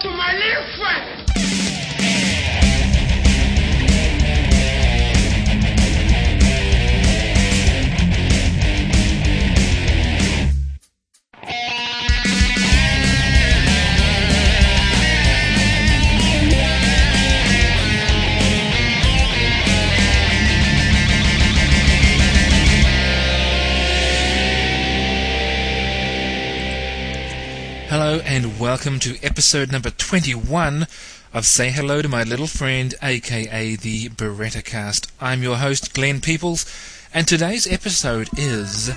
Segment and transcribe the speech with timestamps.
[0.00, 1.35] to my little friend.
[28.36, 30.86] And welcome to episode number 21
[31.32, 35.10] of Say Hello to My Little Friend, aka the Beretta Cast.
[35.18, 36.66] I'm your host, Glenn Peoples,
[37.14, 38.90] and today's episode is.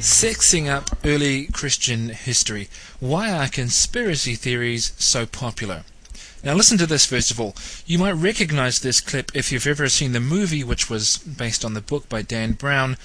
[0.00, 2.68] Sexing up early Christian history.
[2.98, 5.84] Why are conspiracy theories so popular?
[6.44, 7.54] Now, listen to this first of all.
[7.86, 11.74] You might recognize this clip if you've ever seen the movie, which was based on
[11.74, 12.96] the book by Dan Brown,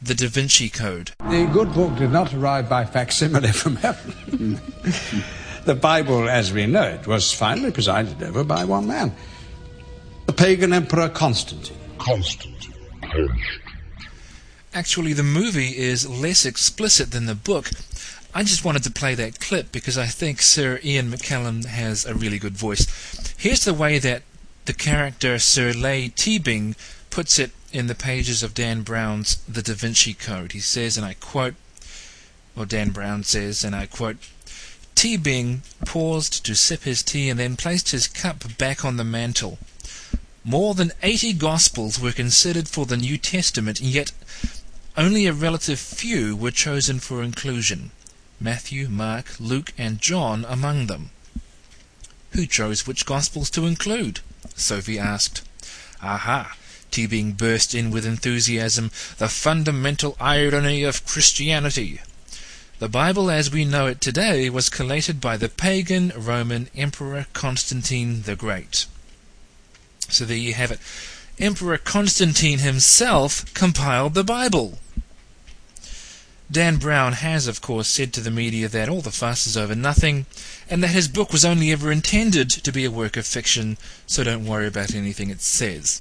[0.00, 1.12] The Da Vinci Code.
[1.28, 4.60] The good book did not arrive by facsimile from heaven.
[5.64, 9.14] the Bible, as we know it, was finally presided over by one man
[10.28, 11.76] the pagan emperor Constantine.
[11.96, 12.54] Constantine.
[13.00, 13.44] Constantine.
[14.74, 17.70] Actually, the movie is less explicit than the book.
[18.34, 22.14] I just wanted to play that clip because I think Sir Ian McKellen has a
[22.14, 22.86] really good voice.
[23.36, 24.22] Here's the way that
[24.66, 26.76] the character Sir Leigh Teabing
[27.10, 30.52] puts it in the pages of Dan Brown's The Da Vinci Code.
[30.52, 31.54] He says, and I quote,
[32.54, 34.16] or Dan Brown says, and I quote,
[34.94, 39.58] Teabing paused to sip his tea and then placed his cup back on the mantel.
[40.44, 44.12] More than eighty Gospels were considered for the New Testament, yet
[44.96, 47.90] only a relative few were chosen for inclusion.
[48.40, 51.10] Matthew, Mark, Luke, and John among them.
[52.30, 54.20] Who chose which Gospels to include?
[54.54, 55.42] Sophie asked.
[56.02, 56.56] Aha!
[56.90, 58.90] Teabing burst in with enthusiasm.
[59.18, 62.00] The fundamental irony of Christianity.
[62.78, 68.22] The Bible as we know it today was collated by the pagan Roman Emperor Constantine
[68.22, 68.86] the Great.
[70.08, 70.78] So there you have it.
[71.40, 74.78] Emperor Constantine himself compiled the Bible.
[76.50, 79.74] Dan Brown has, of course, said to the media that all the fuss is over
[79.74, 80.24] nothing,
[80.70, 83.76] and that his book was only ever intended to be a work of fiction,
[84.06, 86.00] so don't worry about anything it says.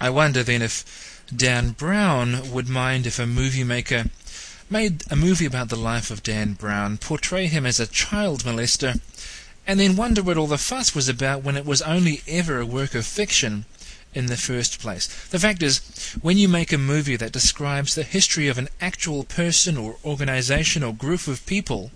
[0.00, 4.04] I wonder then if Dan Brown would mind if a movie maker
[4.70, 9.00] made a movie about the life of Dan Brown, portray him as a child molester,
[9.66, 12.66] and then wonder what all the fuss was about when it was only ever a
[12.66, 13.64] work of fiction
[14.14, 15.06] in the first place.
[15.28, 15.80] The fact is,
[16.22, 20.82] when you make a movie that describes the history of an actual person or organization
[20.82, 21.90] or group of people,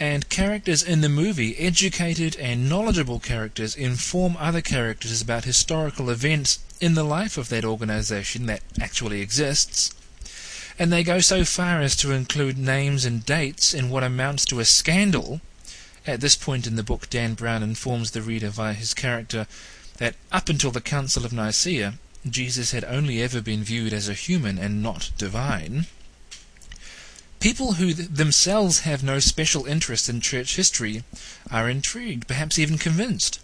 [0.00, 6.60] and characters in the movie, educated and knowledgeable characters, inform other characters about historical events
[6.80, 9.92] in the life of that organization that actually exists,
[10.78, 14.60] and they go so far as to include names and dates in what amounts to
[14.60, 15.40] a scandal.
[16.06, 19.48] At this point in the book, Dan Brown informs the reader via his character
[19.98, 21.94] that up until the Council of Nicaea,
[22.28, 25.86] Jesus had only ever been viewed as a human and not divine.
[27.40, 31.04] People who th- themselves have no special interest in church history
[31.50, 33.40] are intrigued, perhaps even convinced.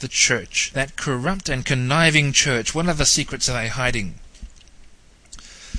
[0.00, 4.16] The church, that corrupt and conniving church, what other secrets are they hiding?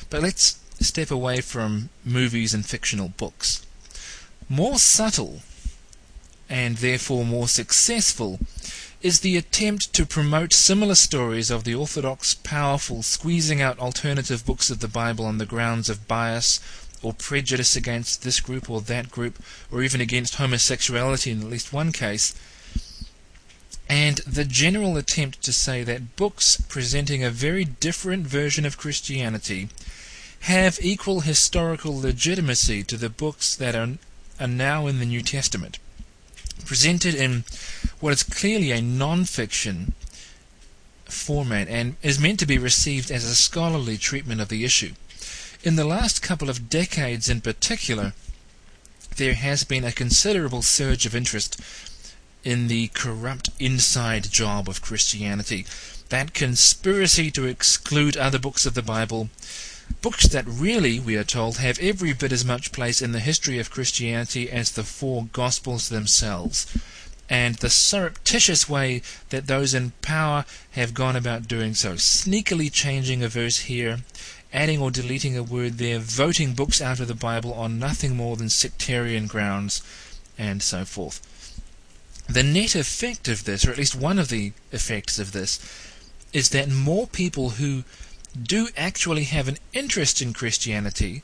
[0.09, 3.65] But let's step away from movies and fictional books.
[4.49, 5.41] More subtle,
[6.49, 8.39] and therefore more successful,
[9.01, 14.71] is the attempt to promote similar stories of the orthodox powerful squeezing out alternative books
[14.71, 16.59] of the Bible on the grounds of bias
[17.03, 19.37] or prejudice against this group or that group,
[19.71, 22.33] or even against homosexuality in at least one case,
[23.87, 29.69] and the general attempt to say that books presenting a very different version of Christianity
[30.41, 33.97] have equal historical legitimacy to the books that are,
[34.39, 35.77] are now in the New Testament
[36.67, 37.45] presented in
[37.99, 39.93] what is clearly a non-fiction
[41.05, 44.91] format and is meant to be received as a scholarly treatment of the issue.
[45.63, 48.13] In the last couple of decades in particular,
[49.15, 51.59] there has been a considerable surge of interest
[52.43, 55.65] in the corrupt inside job of Christianity,
[56.09, 59.29] that conspiracy to exclude other books of the Bible,
[60.01, 63.59] Books that really, we are told, have every bit as much place in the history
[63.59, 66.67] of Christianity as the four Gospels themselves,
[67.29, 73.23] and the surreptitious way that those in power have gone about doing so, sneakily changing
[73.23, 73.99] a verse here,
[74.53, 78.37] adding or deleting a word there, voting books out of the Bible on nothing more
[78.37, 79.81] than sectarian grounds,
[80.37, 81.21] and so forth.
[82.29, 85.59] The net effect of this, or at least one of the effects of this,
[86.33, 87.83] is that more people who
[88.43, 91.23] do actually have an interest in Christianity,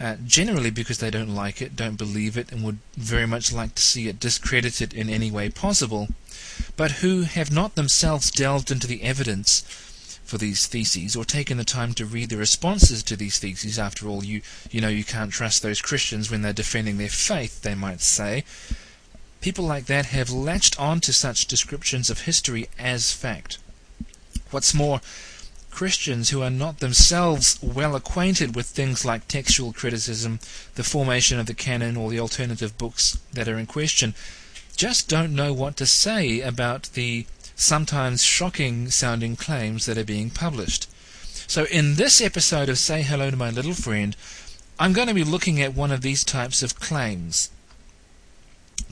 [0.00, 3.74] uh, generally because they don't like it, don't believe it, and would very much like
[3.76, 6.08] to see it discredited in any way possible,
[6.76, 9.62] but who have not themselves delved into the evidence
[10.24, 13.78] for these theses or taken the time to read the responses to these theses.
[13.78, 14.40] After all, you,
[14.70, 18.44] you know you can't trust those Christians when they're defending their faith, they might say.
[19.40, 23.58] People like that have latched on to such descriptions of history as fact.
[24.50, 25.02] What's more,
[25.74, 30.38] Christians who are not themselves well acquainted with things like textual criticism,
[30.76, 34.14] the formation of the canon, or the alternative books that are in question,
[34.76, 37.26] just don't know what to say about the
[37.56, 40.88] sometimes shocking sounding claims that are being published.
[41.48, 44.16] So, in this episode of Say Hello to My Little Friend,
[44.78, 47.50] I'm going to be looking at one of these types of claims.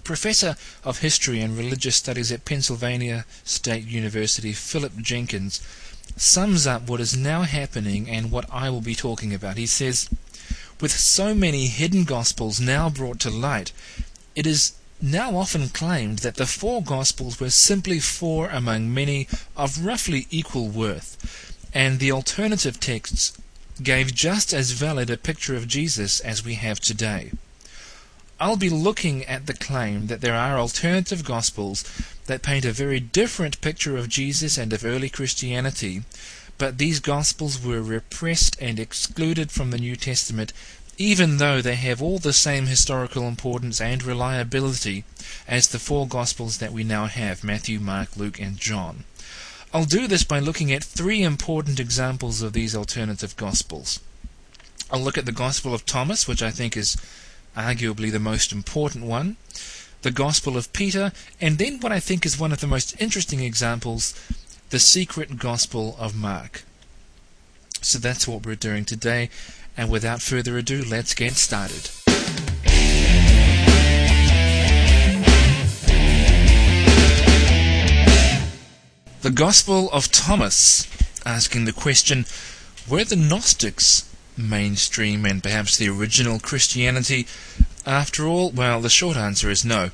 [0.03, 5.61] Professor of History and Religious Studies at Pennsylvania State University, Philip Jenkins,
[6.17, 9.57] sums up what is now happening and what I will be talking about.
[9.57, 10.09] He says,
[10.81, 13.73] With so many hidden Gospels now brought to light,
[14.35, 19.27] it is now often claimed that the four Gospels were simply four among many
[19.57, 23.33] of roughly equal worth, and the alternative texts
[23.83, 27.33] gave just as valid a picture of Jesus as we have today.
[28.43, 31.85] I'll be looking at the claim that there are alternative Gospels
[32.27, 36.03] that paint a very different picture of Jesus and of early Christianity,
[36.59, 40.53] but these Gospels were repressed and excluded from the New Testament
[40.99, 45.05] even though they have all the same historical importance and reliability
[45.47, 49.05] as the four Gospels that we now have Matthew, Mark, Luke, and John.
[49.73, 54.01] I'll do this by looking at three important examples of these alternative Gospels.
[54.91, 56.97] I'll look at the Gospel of Thomas, which I think is
[57.57, 59.37] arguably the most important one,
[60.03, 63.41] the Gospel of Peter, and then what I think is one of the most interesting
[63.41, 64.15] examples,
[64.71, 66.65] the secret Gospel of Mark.
[67.81, 69.31] So that's what we're doing today,
[69.77, 71.91] and without further ado, let's get started.
[79.23, 80.89] The Gospel of Thomas,
[81.25, 82.27] asking the question
[82.89, 87.27] Were the Gnostics mainstream and perhaps the original Christianity?
[87.85, 89.91] After all, well, the short answer is no.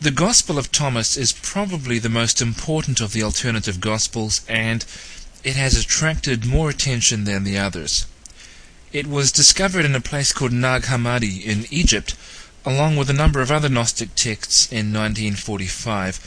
[0.00, 4.84] The Gospel of Thomas is probably the most important of the alternative Gospels, and
[5.44, 8.06] it has attracted more attention than the others.
[8.92, 12.14] It was discovered in a place called Nag Hammadi in Egypt,
[12.64, 16.20] along with a number of other Gnostic texts in 1945.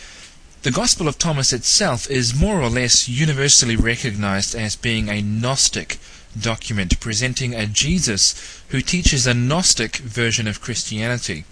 [0.64, 5.98] The Gospel of Thomas itself is more or less universally recognized as being a Gnostic
[6.42, 11.46] document presenting a Jesus who teaches a Gnostic version of Christianity.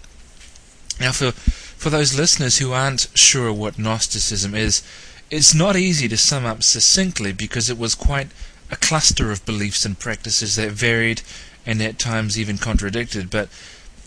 [1.00, 4.82] Now, for, for those listeners who aren't sure what Gnosticism is,
[5.30, 8.28] it's not easy to sum up succinctly because it was quite
[8.70, 11.22] a cluster of beliefs and practices that varied
[11.64, 13.48] and at times even contradicted, but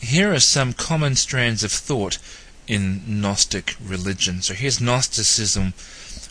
[0.01, 2.17] here are some common strands of thought
[2.67, 4.41] in Gnostic religion.
[4.41, 5.73] So here's Gnosticism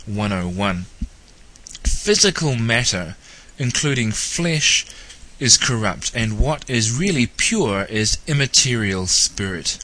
[0.06, 0.86] 101.
[1.82, 3.16] Physical matter,
[3.58, 4.86] including flesh,
[5.38, 9.78] is corrupt, and what is really pure is immaterial spirit.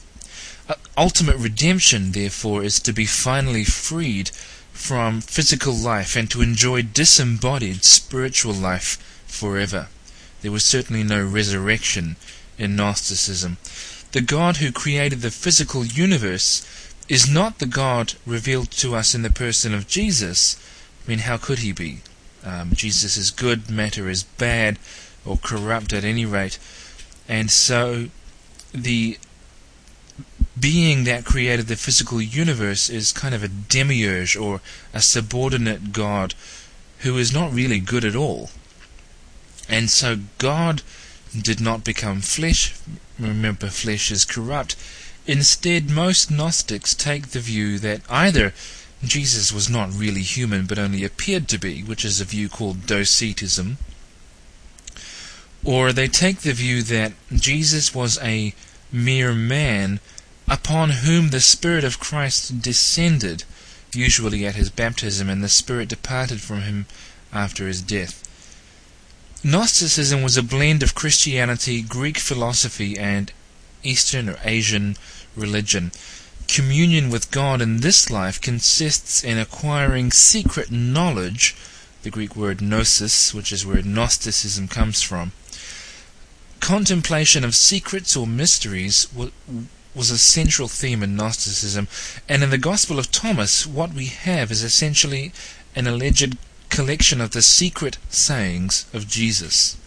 [0.67, 4.29] Uh, ultimate redemption, therefore, is to be finally freed
[4.73, 9.87] from physical life and to enjoy disembodied spiritual life forever.
[10.41, 12.17] There was certainly no resurrection
[12.57, 13.57] in Gnosticism.
[14.11, 16.65] The God who created the physical universe
[17.07, 20.57] is not the God revealed to us in the person of Jesus.
[21.05, 22.01] I mean, how could he be?
[22.45, 24.77] Um, Jesus is good, matter is bad,
[25.25, 26.59] or corrupt at any rate.
[27.27, 28.07] And so
[28.71, 29.17] the
[30.59, 34.61] being that created the physical universe is kind of a demiurge or
[34.93, 36.33] a subordinate god
[36.99, 38.49] who is not really good at all.
[39.67, 40.81] And so God
[41.39, 42.73] did not become flesh.
[43.19, 44.75] Remember, flesh is corrupt.
[45.27, 48.53] Instead, most Gnostics take the view that either
[49.03, 52.87] Jesus was not really human but only appeared to be, which is a view called
[52.87, 53.77] Docetism,
[55.63, 58.53] or they take the view that Jesus was a
[58.91, 59.99] mere man
[60.47, 63.43] upon whom the Spirit of Christ descended,
[63.93, 66.85] usually at his baptism, and the Spirit departed from him
[67.33, 68.21] after his death.
[69.43, 73.31] Gnosticism was a blend of Christianity, Greek philosophy, and
[73.83, 74.97] Eastern or Asian
[75.35, 75.91] religion.
[76.47, 81.55] Communion with God in this life consists in acquiring secret knowledge,
[82.03, 85.31] the Greek word gnosis, which is where Gnosticism comes from.
[86.59, 89.07] Contemplation of secrets or mysteries
[89.93, 91.87] was a central theme in Gnosticism,
[92.29, 95.31] and in the Gospel of Thomas, what we have is essentially
[95.75, 96.37] an alleged
[96.69, 99.77] collection of the secret sayings of Jesus.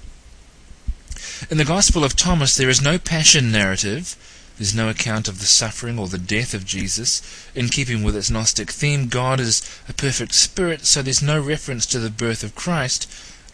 [1.51, 4.17] In the Gospel of Thomas, there is no passion narrative.
[4.59, 7.23] There's no account of the suffering or the death of Jesus.
[7.55, 11.87] In keeping with its Gnostic theme, God is a perfect spirit, so there's no reference
[11.87, 13.09] to the birth of Christ,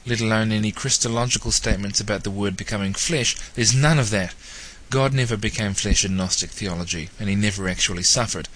[0.06, 3.36] let alone any Christological statements about the Word becoming flesh.
[3.52, 4.34] There's none of that.
[4.88, 8.48] God never became flesh in Gnostic theology, and he never actually suffered.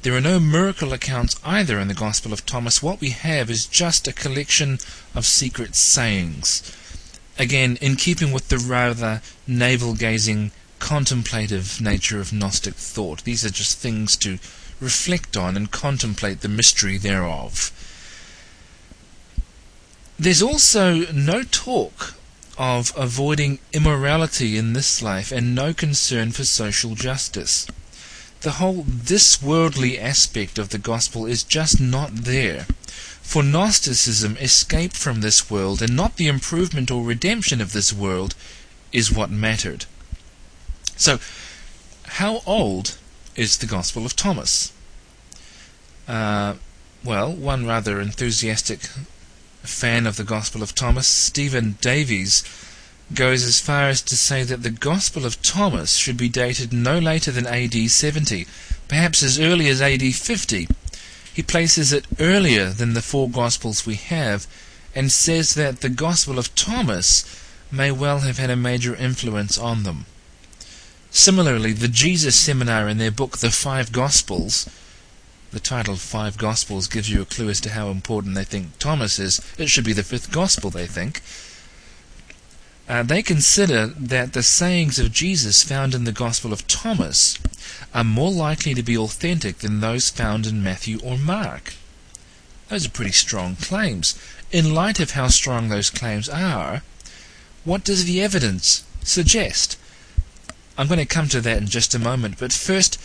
[0.00, 2.82] There are no miracle accounts either in the Gospel of Thomas.
[2.82, 4.78] What we have is just a collection
[5.14, 6.62] of secret sayings.
[7.38, 13.24] Again, in keeping with the rather navel gazing, contemplative nature of Gnostic thought.
[13.24, 14.38] These are just things to
[14.80, 17.72] reflect on and contemplate the mystery thereof.
[20.18, 22.14] There's also no talk
[22.58, 27.66] of avoiding immorality in this life and no concern for social justice.
[28.40, 32.66] The whole this worldly aspect of the gospel is just not there.
[33.20, 38.34] For Gnosticism, escape from this world and not the improvement or redemption of this world
[38.92, 39.84] is what mattered.
[40.96, 41.18] So,
[42.06, 42.96] how old
[43.34, 44.72] is the Gospel of Thomas?
[46.08, 46.54] Uh,
[47.04, 48.80] well, one rather enthusiastic
[49.62, 52.42] fan of the Gospel of Thomas, Stevan Davies,
[53.12, 56.98] goes as far as to say that the Gospel of Thomas should be dated no
[56.98, 58.46] later than AD 70,
[58.88, 60.66] perhaps as early as AD 50.
[61.34, 64.46] He places it earlier than the four Gospels we have,
[64.94, 67.24] and says that the Gospel of Thomas
[67.70, 70.06] may well have had a major influence on them.
[71.16, 74.68] Similarly, the Jesus Seminar in their book The Five Gospels
[75.50, 79.18] the title Five Gospels gives you a clue as to how important they think Thomas
[79.18, 79.40] is.
[79.56, 81.22] It should be the fifth Gospel, they think.
[82.86, 87.38] Uh, they consider that the sayings of Jesus found in the Gospel of Thomas
[87.94, 91.72] are more likely to be authentic than those found in Matthew or Mark.
[92.68, 94.20] Those are pretty strong claims.
[94.52, 96.82] In light of how strong those claims are,
[97.64, 99.78] what does the evidence suggest?
[100.78, 103.00] I'm going to come to that in just a moment, but first,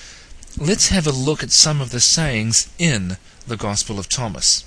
[0.58, 4.66] let's have a look at some of the sayings in the Gospel of Thomas.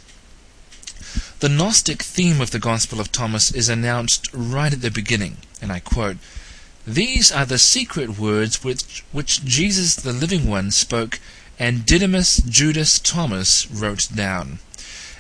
[1.41, 5.71] The Gnostic theme of the Gospel of Thomas is announced right at the beginning, and
[5.71, 6.17] I quote,
[6.87, 11.21] These are the secret words which, which Jesus the Living One spoke,
[11.59, 14.61] and Didymus Judas Thomas wrote down.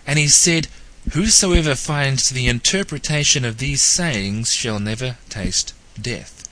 [0.06, 0.68] And he said,
[1.12, 6.48] Whosoever finds the interpretation of these sayings shall never taste death.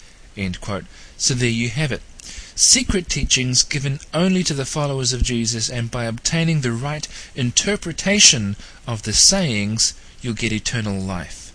[1.23, 2.03] So there you have it
[2.57, 8.57] secret teachings given only to the followers of Jesus, and by obtaining the right interpretation
[8.89, 11.55] of the sayings, you'll get eternal life.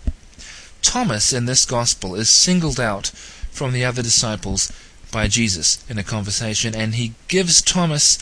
[0.80, 3.08] Thomas in this gospel is singled out
[3.50, 4.72] from the other disciples
[5.12, 8.16] by Jesus in a conversation, and he gives Thomas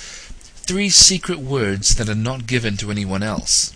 [0.56, 3.72] three secret words that are not given to anyone else.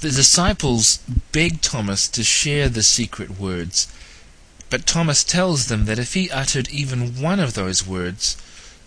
[0.00, 1.00] The disciples
[1.32, 3.88] beg Thomas to share the secret words
[4.68, 8.36] but Thomas tells them that if he uttered even one of those words,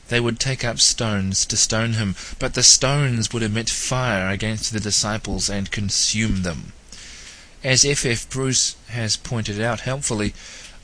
[0.10, 4.74] they would take up stones to stone him, but the stones would emit fire against
[4.74, 6.74] the disciples and consume them.
[7.64, 8.06] As F.
[8.06, 8.30] F.
[8.30, 10.34] Bruce has pointed out helpfully,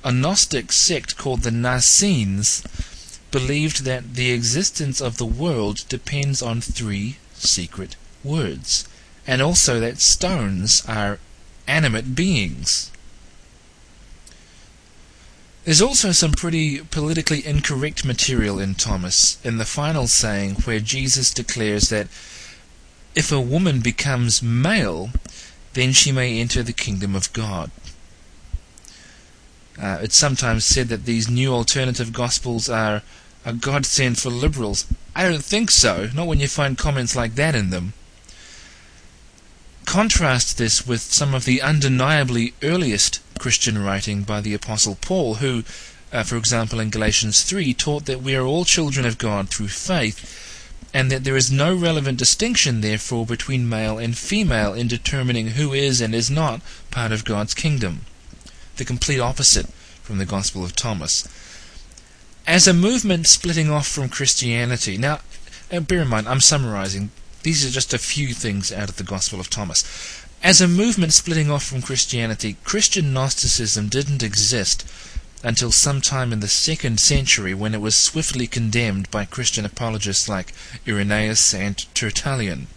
[0.04, 2.62] a Gnostic sect called the Naassenes
[3.32, 8.86] believed that the existence of the world depends on three secret words,
[9.26, 11.20] and also that stones are
[11.68, 12.92] animate beings.
[15.66, 21.34] There's also some pretty politically incorrect material in Thomas, in the final saying where Jesus
[21.34, 22.06] declares that
[23.16, 25.10] if a woman becomes male,
[25.74, 27.72] then she may enter the kingdom of God.
[29.82, 33.02] Uh, it's sometimes said that these new alternative gospels are
[33.44, 34.86] a godsend for liberals.
[35.16, 37.94] I don't think so, not when you find comments like that in them.
[39.86, 45.64] Contrast this with some of the undeniably earliest Christian writing by the Apostle Paul, who,
[46.12, 49.68] uh, for example, in Galatians 3, taught that we are all children of God through
[49.68, 50.42] faith,
[50.94, 55.74] and that there is no relevant distinction, therefore, between male and female in determining who
[55.74, 58.02] is and is not part of God's kingdom.
[58.78, 59.68] The complete opposite
[60.02, 61.28] from the Gospel of Thomas.
[62.48, 65.20] As a movement splitting off from Christianity, now,
[65.72, 67.10] uh, bear in mind, I'm summarizing.
[67.42, 69.84] These are just a few things out of the Gospel of Thomas.
[70.46, 74.86] As a movement splitting off from Christianity, Christian Gnosticism didn't exist
[75.42, 80.54] until sometime in the second century when it was swiftly condemned by Christian apologists like
[80.88, 82.68] Irenaeus and Tertullian.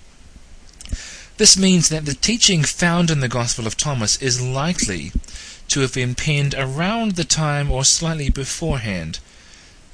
[1.37, 5.13] This means that the teaching found in the Gospel of Thomas is likely
[5.69, 9.19] to have been penned around the time or slightly beforehand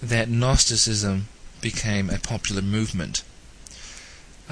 [0.00, 1.26] that Gnosticism
[1.60, 3.24] became a popular movement.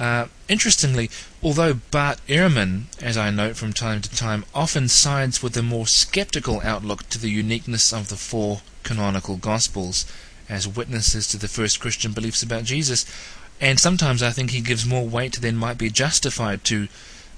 [0.03, 1.09] Uh, interestingly,
[1.41, 5.87] although Bart Ehrman, as I note from time to time, often sides with a more
[5.87, 10.05] skeptical outlook to the uniqueness of the four canonical Gospels
[10.49, 13.05] as witnesses to the first Christian beliefs about Jesus,
[13.61, 16.89] and sometimes I think he gives more weight than might be justified to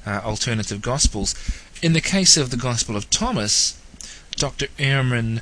[0.07, 1.35] uh, alternative Gospels.
[1.83, 3.79] In the case of the Gospel of Thomas,
[4.37, 4.69] Dr.
[4.79, 5.41] Ehrman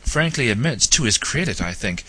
[0.00, 2.02] frankly admits, to his credit, I think,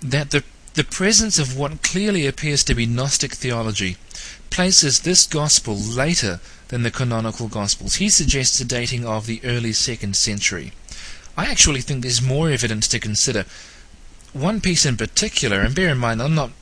[0.00, 0.42] that the
[0.74, 3.96] the presence of what clearly appears to be Gnostic theology
[4.48, 7.96] places this gospel later than the canonical gospels.
[7.96, 10.72] He suggests a dating of the early second century.
[11.36, 13.44] I actually think there's more evidence to consider.
[14.32, 16.52] One piece in particular, and bear in mind, I'm not,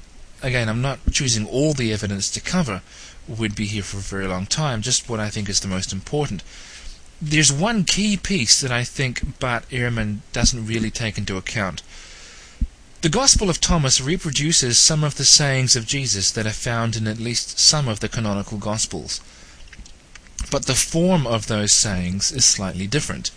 [0.42, 2.82] again, I'm not choosing all the evidence to cover.
[3.28, 5.92] We'd be here for a very long time, just what I think is the most
[5.92, 6.42] important.
[7.22, 11.82] There's one key piece that I think Bart Ehrman doesn't really take into account.
[13.02, 17.06] The Gospel of Thomas reproduces some of the sayings of Jesus that are found in
[17.06, 19.22] at least some of the canonical Gospels.
[20.50, 23.30] But the form of those sayings is slightly different.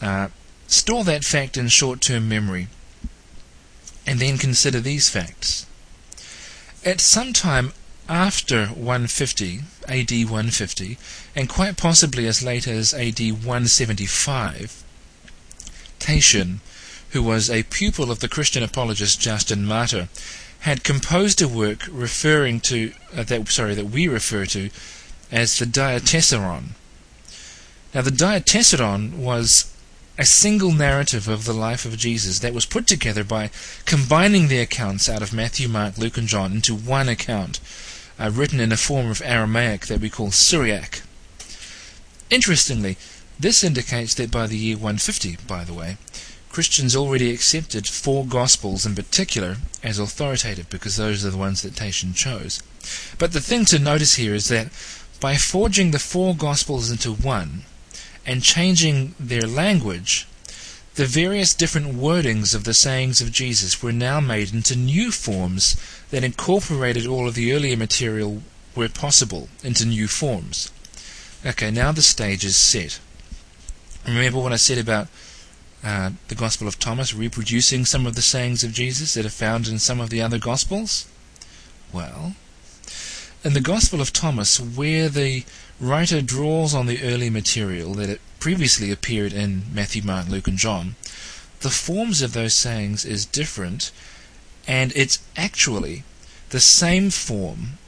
[0.00, 0.28] Uh,
[0.68, 2.68] store that fact in short term memory,
[4.06, 5.66] and then consider these facts.
[6.82, 7.74] At some time
[8.08, 10.96] after 150, AD 150,
[11.36, 14.82] and quite possibly as late as AD 175,
[15.98, 16.60] Tatian
[17.12, 20.08] who was a pupil of the Christian apologist Justin Martyr,
[20.60, 24.70] had composed a work referring to uh, that sorry that we refer to
[25.30, 26.70] as the Diatessaron.
[27.94, 29.72] Now the Diatessaron was
[30.18, 33.50] a single narrative of the life of Jesus that was put together by
[33.86, 37.60] combining the accounts out of Matthew, Mark, Luke, and John into one account,
[38.18, 41.02] uh, written in a form of Aramaic that we call Syriac.
[42.30, 42.96] Interestingly,
[43.40, 45.96] this indicates that by the year 150, by the way,
[46.52, 51.74] Christians already accepted four Gospels in particular as authoritative because those are the ones that
[51.74, 52.62] Tatian chose.
[53.18, 54.68] But the thing to notice here is that
[55.18, 57.62] by forging the four Gospels into one
[58.26, 60.28] and changing their language,
[60.96, 65.74] the various different wordings of the sayings of Jesus were now made into new forms
[66.10, 68.42] that incorporated all of the earlier material
[68.74, 70.70] where possible into new forms.
[71.46, 73.00] Okay, now the stage is set.
[74.06, 75.08] Remember what I said about
[75.84, 79.66] uh, the Gospel of Thomas reproducing some of the sayings of Jesus that are found
[79.66, 81.06] in some of the other Gospels?
[81.92, 82.34] Well,
[83.44, 85.44] in the Gospel of Thomas, where the
[85.80, 90.94] writer draws on the early material that previously appeared in Matthew, Mark, Luke, and John,
[91.60, 93.90] the forms of those sayings is different,
[94.66, 96.04] and it's actually
[96.50, 97.78] the same form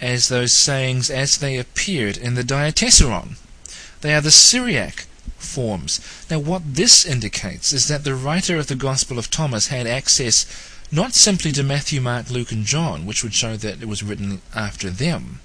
[0.00, 3.36] as those sayings as they appeared in the Diatessaron.
[4.00, 5.06] They are the Syriac
[5.38, 6.00] forms.
[6.30, 10.46] Now, what this indicates is that the writer of the Gospel of Thomas had access
[10.92, 14.40] not simply to Matthew, Mark, Luke, and John, which would show that it was written
[14.54, 15.40] after them,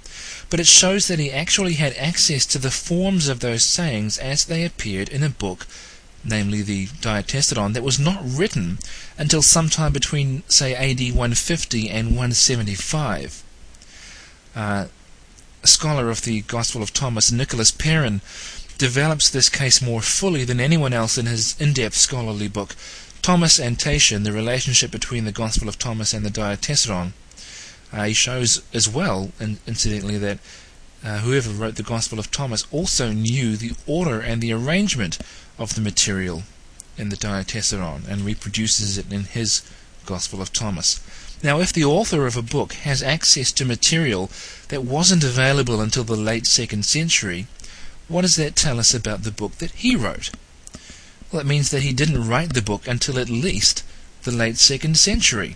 [0.49, 4.45] but it shows that he actually had access to the forms of those sayings as
[4.45, 5.65] they appeared in a book,
[6.23, 8.77] namely the Diatessaron, that was not written
[9.17, 13.43] until sometime between, say, AD 150 and 175.
[14.55, 14.85] Uh,
[15.63, 18.21] a scholar of the Gospel of Thomas, Nicholas Perrin,
[18.81, 22.75] develops this case more fully than anyone else in his in-depth scholarly book,
[23.21, 27.11] Thomas and Tatian, the relationship between the Gospel of Thomas and the Diatessaron.
[27.93, 30.39] Uh, he shows as well, and incidentally, that
[31.05, 35.19] uh, whoever wrote the Gospel of Thomas also knew the order and the arrangement
[35.59, 36.41] of the material
[36.97, 39.61] in the Diatessaron and reproduces it in his
[40.07, 40.99] Gospel of Thomas.
[41.43, 44.31] Now, if the author of a book has access to material
[44.69, 47.45] that wasn't available until the late second century,
[48.11, 50.31] what does that tell us about the book that he wrote?
[51.31, 53.83] Well, it means that he didn't write the book until at least
[54.23, 55.55] the late second century.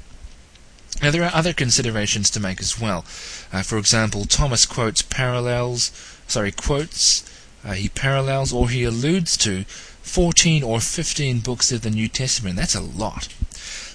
[1.02, 3.04] Now, there are other considerations to make as well.
[3.52, 5.92] Uh, for example, Thomas quotes parallels,
[6.28, 7.24] sorry, quotes,
[7.66, 12.56] uh, he parallels or he alludes to 14 or 15 books of the New Testament.
[12.56, 13.28] That's a lot.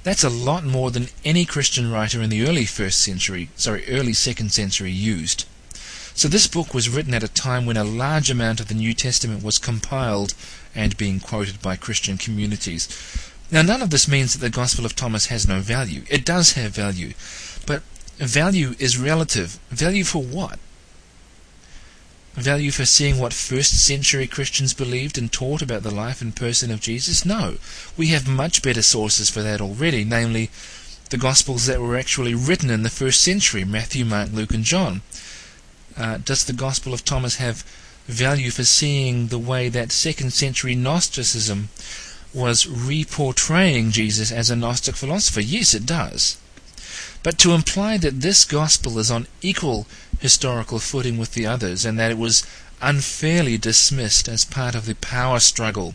[0.02, 4.12] That's a lot more than any Christian writer in the early first century, sorry, early
[4.12, 5.46] second century used.
[6.14, 8.94] So this book was written at a time when a large amount of the New
[8.94, 10.34] Testament was compiled
[10.74, 12.88] and being quoted by Christian communities.
[13.50, 16.02] Now, none of this means that the Gospel of Thomas has no value.
[16.08, 17.14] It does have value.
[17.66, 17.82] But
[18.18, 19.58] value is relative.
[19.70, 20.58] Value for what?
[22.34, 26.70] Value for seeing what first century Christians believed and taught about the life and person
[26.70, 27.24] of Jesus?
[27.24, 27.56] No.
[27.96, 30.50] We have much better sources for that already, namely
[31.10, 35.02] the Gospels that were actually written in the first century Matthew, Mark, Luke, and John.
[36.00, 37.62] Uh, does the Gospel of Thomas have
[38.06, 41.68] value for seeing the way that second century Gnosticism
[42.32, 45.42] was reportraying Jesus as a Gnostic philosopher?
[45.42, 46.38] Yes, it does.
[47.22, 49.86] But to imply that this gospel is on equal
[50.20, 52.46] historical footing with the others and that it was
[52.80, 55.94] unfairly dismissed as part of the power struggle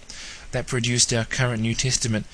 [0.52, 2.28] that produced our current New Testament,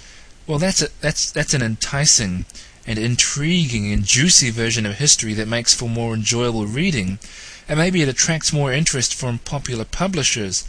[0.45, 2.45] well, that's, a, that's, that's an enticing
[2.85, 7.19] and intriguing and juicy version of history that makes for more enjoyable reading,
[7.67, 10.67] and maybe it attracts more interest from popular publishers,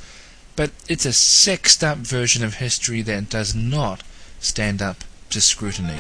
[0.57, 4.02] but it's a sexed up version of history that does not
[4.40, 5.96] stand up to scrutiny.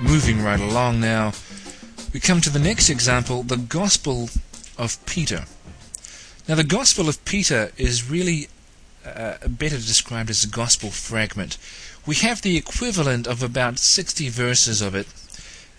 [0.00, 1.32] Moving right along now,
[2.12, 4.28] we come to the next example the Gospel
[4.76, 5.44] of Peter.
[6.48, 8.48] Now, the Gospel of Peter is really
[9.06, 11.56] uh, better described as a Gospel fragment.
[12.04, 15.06] We have the equivalent of about 60 verses of it.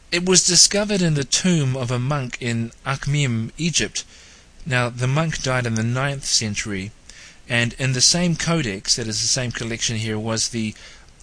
[0.10, 4.06] It was discovered in the tomb of a monk in Akhmim, Egypt.
[4.66, 6.92] Now, the monk died in the 9th century,
[7.50, 10.74] and in the same codex, that is the same collection here, was the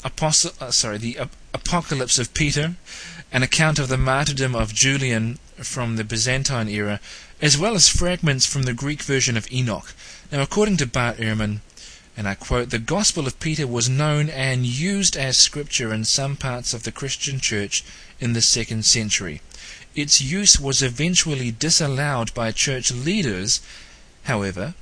[0.04, 1.18] Apostle, uh, sorry, the
[1.54, 2.76] Apocalypse of Peter,
[3.32, 7.00] an account of the martyrdom of Julian from the Byzantine era,
[7.40, 9.94] as well as fragments from the Greek version of Enoch.
[10.30, 11.60] Now, according to Bart Ehrman,
[12.16, 16.37] and I quote, the Gospel of Peter was known and used as scripture in some
[16.37, 17.85] parts of the Christian church
[18.18, 19.40] in the second century.
[19.94, 23.61] Its use was eventually disallowed by church leaders,
[24.25, 24.75] however,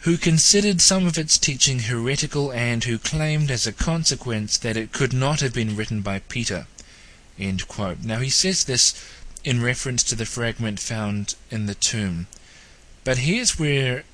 [0.00, 4.92] who considered some of its teaching heretical and who claimed as a consequence that it
[4.92, 6.66] could not have been written by Peter.
[7.38, 8.94] Now he says this
[9.44, 12.26] in reference to the fragment found in the tomb.
[13.04, 14.04] But here's where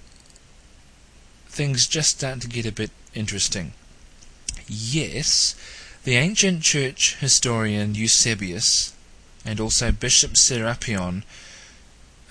[1.56, 3.72] things just start to get a bit interesting.
[4.68, 5.54] Yes,
[6.04, 8.92] the ancient church historian Eusebius
[9.44, 11.22] and also Bishop Serapion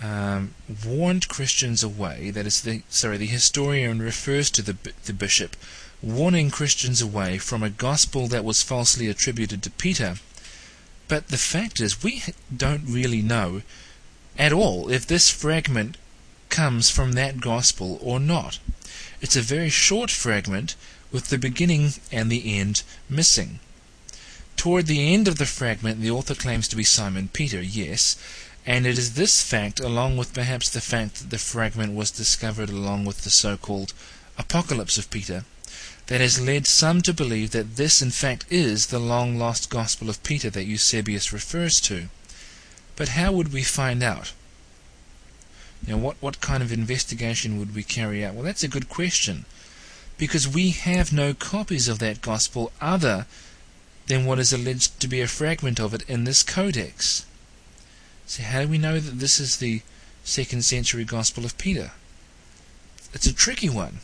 [0.02, 0.54] um,
[0.86, 2.30] warned Christians away.
[2.30, 5.56] That is the sorry, the historian refers to the the bishop
[6.04, 10.18] warning Christians away from a gospel that was falsely attributed to Peter.
[11.08, 12.24] But the fact is, we
[12.56, 13.64] don't really know
[14.38, 15.98] at all if this fragment
[16.50, 18.60] comes from that gospel or not.
[19.21, 20.75] It's a very short fragment
[21.12, 23.60] with the beginning and the end missing.
[24.58, 28.15] Toward the end of the fragment, the author claims to be Simon Peter, yes,
[28.65, 32.69] and it is this fact, along with perhaps the fact that the fragment was discovered
[32.69, 33.93] along with the so called
[34.38, 35.45] Apocalypse of Peter,
[36.08, 40.10] that has led some to believe that this in fact is the long lost Gospel
[40.10, 42.10] of Peter that Eusebius refers to.
[42.95, 44.34] But how would we find out?
[45.88, 48.34] Now, what, what kind of investigation would we carry out?
[48.34, 49.45] Well, that's a good question.
[50.17, 53.28] Because we have no copies of that Gospel other
[54.08, 57.26] than what is alleged to be a fragment of it in this codex.
[58.26, 59.82] So, how do we know that this is the
[60.24, 61.91] second century Gospel of Peter?
[63.13, 64.00] It's a tricky one.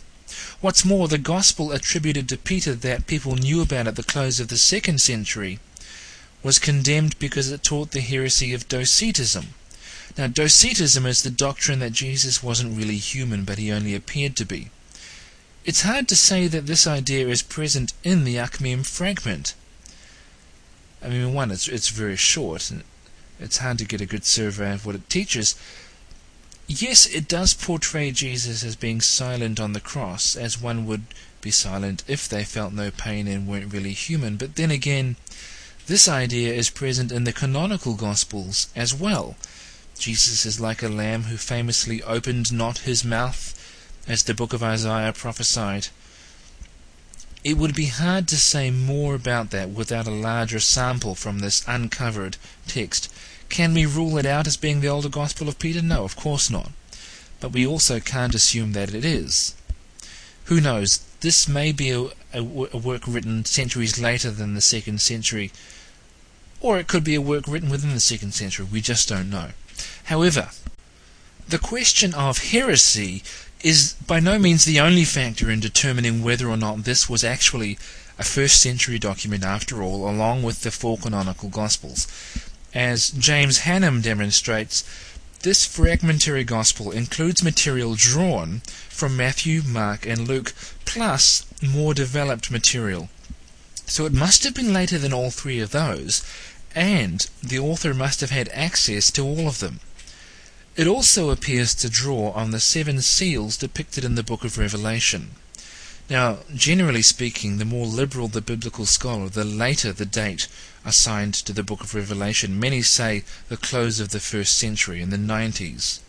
[0.62, 4.48] What's more, the Gospel attributed to Peter that people knew about at the close of
[4.48, 5.60] the second century
[6.44, 9.54] was condemned because it taught the heresy of Docetism.
[10.18, 14.46] Now, Docetism is the doctrine that Jesus wasn't really human, but he only appeared to
[14.46, 14.70] be.
[15.64, 19.54] It's hard to say that this idea is present in the Akhmim fragment.
[21.02, 22.84] I mean, one, it's, it's very short, and
[23.40, 25.56] it's hard to get a good survey of what it teaches.
[26.68, 31.06] Yes, it does portray Jesus as being silent on the cross, as one would
[31.42, 34.38] be silent if they felt no pain and weren't really human.
[34.38, 35.16] But then again,
[35.88, 39.36] this idea is present in the canonical Gospels as well.
[40.02, 43.54] Jesus is like a lamb who famously opened not his mouth,
[44.08, 45.90] as the book of Isaiah prophesied.
[47.44, 51.64] It would be hard to say more about that without a larger sample from this
[51.68, 52.38] uncovered
[52.68, 53.14] text.
[53.50, 55.84] Can we rule it out as being the older Gospel of Peter?
[55.84, 56.72] No, of course not.
[57.40, 59.54] But we also can't assume that it is.
[60.46, 60.98] Who knows?
[61.20, 62.02] This may be a,
[62.34, 62.42] a,
[62.74, 65.52] a work written centuries later than the second century,
[66.60, 68.66] or it could be a work written within the second century.
[68.66, 69.52] We just don't know.
[70.06, 70.50] However,
[71.48, 73.24] the question of heresy
[73.62, 77.78] is by no means the only factor in determining whether or not this was actually
[78.18, 82.08] a first century document after all, along with the four canonical Gospels.
[82.74, 84.84] As James Hannam demonstrates,
[85.42, 90.54] this fragmentary gospel includes material drawn from Matthew, Mark, and Luke,
[90.86, 93.10] plus more developed material.
[93.88, 96.24] So it must have been later than all three of those,
[96.76, 99.80] and the author must have had access to all of them.
[100.76, 105.32] It also appears to draw on the seven seals depicted in the book of Revelation.
[106.10, 110.48] Now, generally speaking, the more liberal the biblical scholar, the later the date
[110.84, 112.60] assigned to the book of Revelation.
[112.60, 116.00] Many say the close of the first century, in the 90s.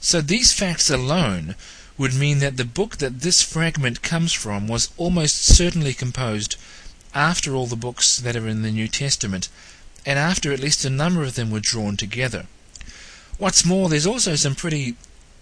[0.00, 1.54] So these facts alone
[1.98, 6.56] would mean that the book that this fragment comes from was almost certainly composed
[7.14, 9.48] after all the books that are in the New Testament,
[10.04, 12.46] and after at least a number of them were drawn together.
[13.38, 14.96] What's more, there's also some pretty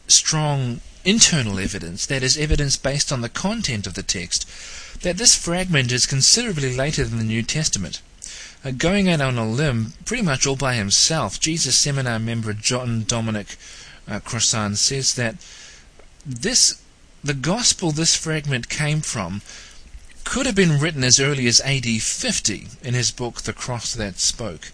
[0.07, 4.47] strong internal evidence, that is, evidence based on the content of the text,
[5.03, 8.03] that this fragment is considerably later than the New Testament.
[8.65, 13.05] Uh, going out on a limb, pretty much all by himself, Jesus Seminar member John
[13.05, 13.57] Dominic
[14.07, 15.37] uh, Crossan says that
[16.27, 16.83] this,
[17.25, 19.41] the gospel this fragment came from,
[20.25, 24.19] could have been written as early as AD 50 in his book The Cross That
[24.19, 24.73] Spoke.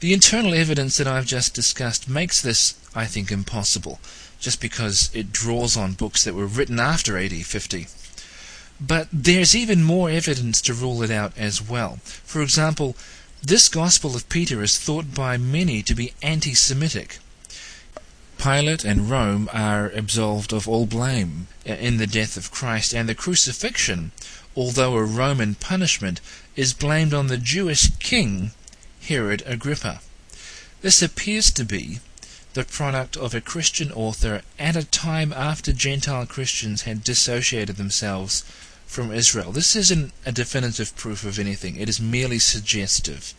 [0.00, 3.98] The internal evidence that I've just discussed makes this, I think, impossible,
[4.38, 7.86] just because it draws on books that were written after AD 50.
[8.80, 11.98] But there's even more evidence to rule it out as well.
[12.02, 12.94] For example,
[13.42, 17.18] this Gospel of Peter is thought by many to be anti Semitic.
[18.38, 23.14] Pilate and Rome are absolved of all blame in the death of Christ, and the
[23.14, 24.12] crucifixion,
[24.56, 26.20] although a Roman punishment,
[26.56, 28.52] is blamed on the Jewish king
[29.02, 30.00] Herod Agrippa.
[30.80, 32.00] This appears to be
[32.54, 38.44] the product of a Christian author at a time after Gentile Christians had dissociated themselves
[38.86, 39.52] from Israel.
[39.52, 43.34] This isn't a definitive proof of anything, it is merely suggestive.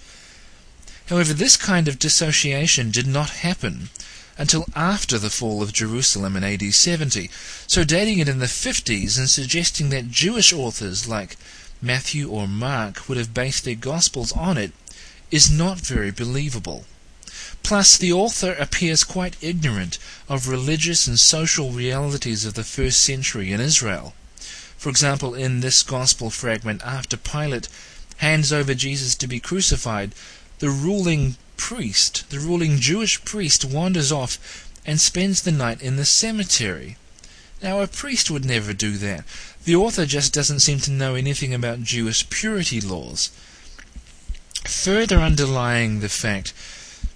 [1.08, 3.90] However, this kind of dissociation did not happen
[4.38, 7.30] until after the fall of Jerusalem in AD 70,
[7.66, 11.38] so dating it in the 50s and suggesting that Jewish authors like
[11.82, 14.72] Matthew or Mark would have based their Gospels on it
[15.32, 16.86] is not very believable.
[17.64, 19.98] Plus, the author appears quite ignorant
[20.30, 24.14] of religious and social realities of the first century in Israel.
[24.78, 27.68] For example, in this Gospel fragment, after Pilate
[28.18, 30.14] hands over Jesus to be crucified,
[30.60, 36.06] the ruling priest, the ruling Jewish priest, wanders off and spends the night in the
[36.06, 36.98] cemetery.
[37.62, 39.26] Now, a priest would never do that.
[39.66, 43.32] The author just doesn't seem to know anything about Jewish purity laws.
[44.66, 46.54] Further underlying the fact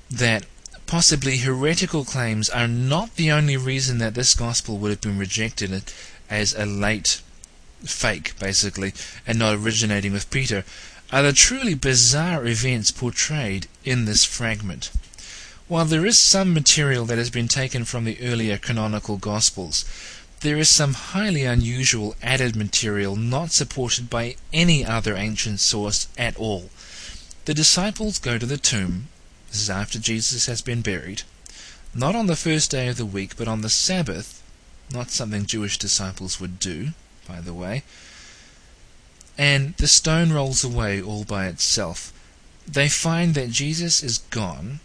[0.09, 0.45] that
[0.87, 5.83] possibly heretical claims are not the only reason that this gospel would have been rejected
[6.29, 7.21] as a late
[7.83, 8.93] fake, basically,
[9.25, 10.65] and not originating with Peter,
[11.11, 14.91] are the truly bizarre events portrayed in this fragment.
[15.67, 19.85] While there is some material that has been taken from the earlier canonical Gospels,
[20.41, 26.35] there is some highly unusual added material not supported by any other ancient source at
[26.35, 26.69] all.
[27.45, 29.07] The disciples go to the tomb,
[29.51, 31.23] this is after Jesus has been buried,
[31.93, 34.41] not on the first day of the week, but on the Sabbath,
[34.91, 36.89] not something Jewish disciples would do,
[37.27, 37.83] by the way,
[39.37, 42.11] and the stone rolls away all by itself.
[42.67, 44.79] They find that Jesus is gone,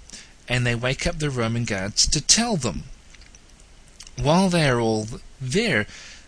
[0.48, 2.84] and they wake up the Roman guards to tell them.
[4.16, 5.06] While they are all
[5.40, 5.86] there,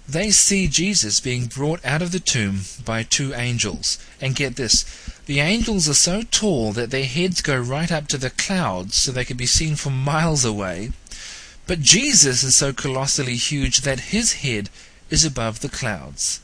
[0.08, 3.98] they see Jesus being brought out of the tomb by two angels.
[4.20, 4.84] And get this
[5.26, 9.12] the angels are so tall that their heads go right up to the clouds so
[9.12, 10.92] they can be seen from miles away.
[11.66, 14.70] But Jesus is so colossally huge that his head
[15.10, 16.40] is above the clouds.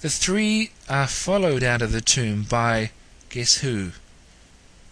[0.00, 2.90] The three are followed out of the tomb by
[3.38, 3.92] guess who?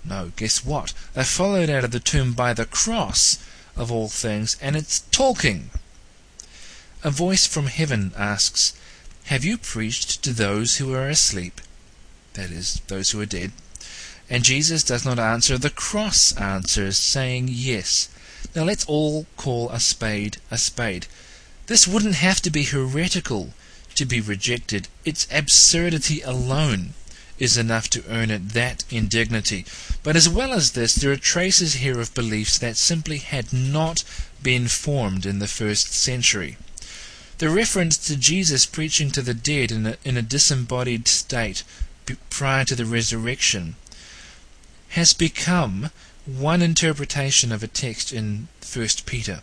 [0.05, 0.93] No, guess what?
[1.15, 3.39] They're followed out of the tomb by the cross,
[3.75, 5.71] of all things, and it's talking.
[7.03, 8.73] A voice from heaven asks,
[9.25, 11.61] Have you preached to those who are asleep?
[12.35, 13.51] That is, those who are dead.
[14.31, 15.59] And Jesus does not answer.
[15.59, 18.09] The cross answers, saying, Yes.
[18.55, 21.09] Now let's all call a spade a spade.
[21.67, 23.55] This wouldn't have to be heretical
[23.97, 24.87] to be rejected.
[25.05, 26.95] Its absurdity alone
[27.39, 29.65] is enough to earn it that indignity.
[30.03, 34.05] But as well as this, there are traces here of beliefs that simply had not
[34.43, 36.57] been formed in the first century.
[37.39, 41.63] The reference to Jesus preaching to the dead in a, in a disembodied state
[42.31, 43.77] prior to the resurrection
[44.91, 45.91] has become
[46.25, 49.43] one interpretation of a text in 1 Peter.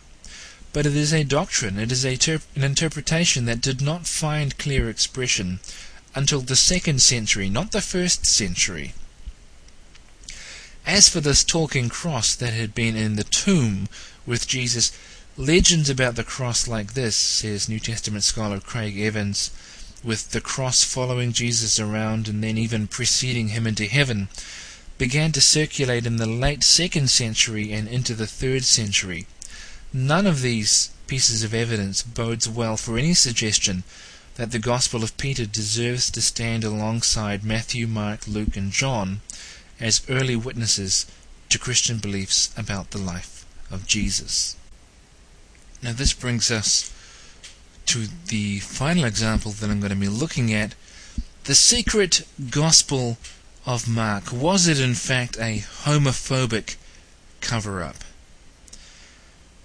[0.72, 4.58] But it is a doctrine, it is a ter- an interpretation that did not find
[4.58, 5.60] clear expression
[6.14, 8.94] until the second century, not the first century.
[10.86, 13.88] As for this talking cross that had been in the tomb
[14.26, 14.92] with Jesus,
[15.36, 19.50] legends about the cross like this, says New Testament scholar Craig Evans,
[20.04, 24.28] with the cross following Jesus around and then even preceding him into heaven,
[24.98, 29.26] began to circulate in the late second century and into the third century.
[29.92, 33.84] None of these pieces of evidence bodes well for any suggestion
[34.36, 39.20] that the Gospel of Peter deserves to stand alongside Matthew, Mark, Luke, and John
[39.80, 41.06] as early witnesses
[41.50, 44.56] to Christian beliefs about the life of Jesus.
[45.82, 46.92] Now, this brings us
[47.86, 50.74] to the final example that I'm going to be looking at
[51.44, 53.18] the secret gospel
[53.66, 54.32] of Mark.
[54.32, 56.76] Was it in fact a homophobic
[57.40, 57.96] cover up?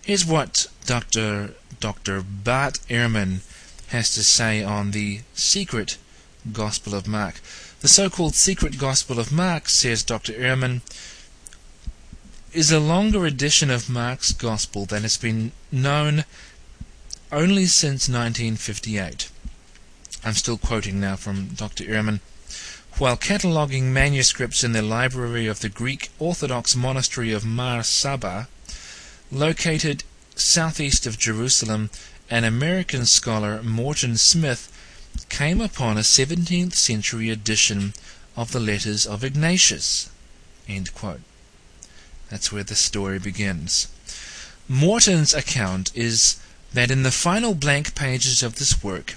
[0.03, 1.53] Here's what Dr.
[1.79, 2.21] Dr.
[2.21, 3.39] Bart Ehrman
[3.89, 5.97] has to say on the secret
[6.51, 7.41] Gospel of Mark.
[7.81, 10.33] The so called secret Gospel of Mark, says Dr.
[10.33, 10.81] Ehrman,
[12.53, 16.25] is a longer edition of Mark's Gospel than has been known
[17.31, 19.29] only since 1958.
[20.23, 21.83] I'm still quoting now from Dr.
[21.85, 22.19] Ehrman.
[22.97, 28.49] While cataloguing manuscripts in the library of the Greek Orthodox monastery of Mar Saba,
[29.31, 30.03] located
[30.35, 31.89] southeast of Jerusalem,
[32.29, 34.71] an American scholar, Morton Smith,
[35.29, 37.93] came upon a 17th century edition
[38.35, 40.09] of the letters of Ignatius.
[42.29, 43.87] That's where the story begins.
[44.67, 46.39] Morton's account is
[46.73, 49.15] that in the final blank pages of this work,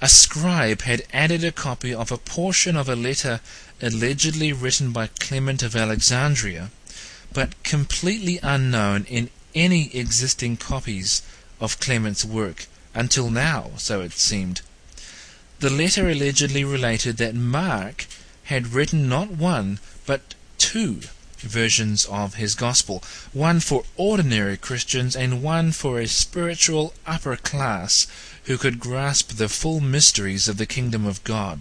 [0.00, 3.40] a scribe had added a copy of a portion of a letter
[3.82, 6.70] allegedly written by Clement of Alexandria,
[7.32, 11.22] but completely unknown in any existing copies
[11.64, 14.60] of Clement's work until now, so it seemed.
[15.60, 18.06] The letter allegedly related that Mark
[18.44, 21.00] had written not one, but two
[21.38, 28.06] versions of his gospel one for ordinary Christians and one for a spiritual upper class
[28.44, 31.60] who could grasp the full mysteries of the kingdom of God.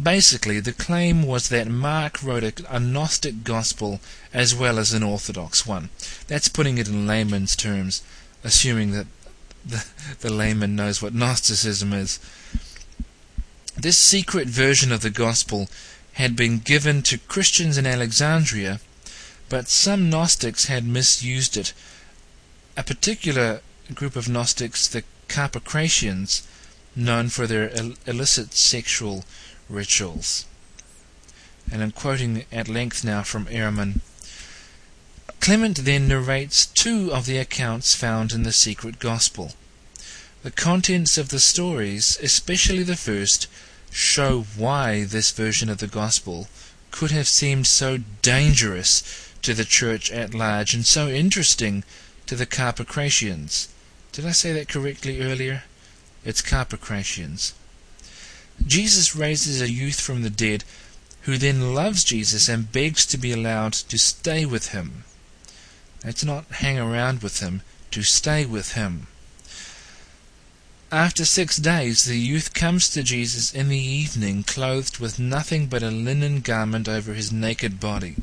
[0.00, 4.00] Basically, the claim was that Mark wrote a, Gnostic gospel
[4.32, 5.90] as well as an Orthodox one.
[6.26, 8.02] That's putting it in layman's terms,
[8.44, 9.06] assuming that
[9.64, 9.84] the,
[10.20, 12.18] the layman knows what Gnosticism is.
[13.76, 15.68] This secret version of the gospel
[16.14, 18.80] had been given to Christians in Alexandria,
[19.48, 21.72] but some Gnostics had misused it.
[22.76, 23.60] A particular
[23.94, 26.42] group of Gnostics, the Carpocratians,
[26.96, 27.70] known for their
[28.06, 29.24] illicit sexual
[29.68, 30.46] rituals.
[31.70, 34.00] And I'm quoting at length now from Ehrman.
[35.40, 39.54] Clement then narrates two of the accounts found in the secret gospel.
[40.42, 43.46] The contents of the stories, especially the first,
[43.90, 46.48] show why this version of the gospel
[46.90, 49.02] could have seemed so dangerous
[49.40, 51.84] to the church at large and so interesting
[52.26, 53.68] to the Carpocratians.
[54.12, 55.64] Did I say that correctly earlier?
[56.22, 57.54] It's Carpocratians.
[58.66, 60.64] Jesus raises a youth from the dead
[61.22, 65.04] who then loves Jesus and begs to be allowed to stay with him.
[66.02, 69.06] That's not hang around with him, to stay with him.
[70.92, 75.84] After six days the youth comes to Jesus in the evening, clothed with nothing but
[75.84, 78.16] a linen garment over his naked body.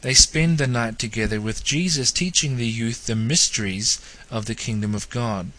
[0.00, 4.94] They spend the night together with Jesus, teaching the youth the mysteries of the kingdom
[4.94, 5.50] of God.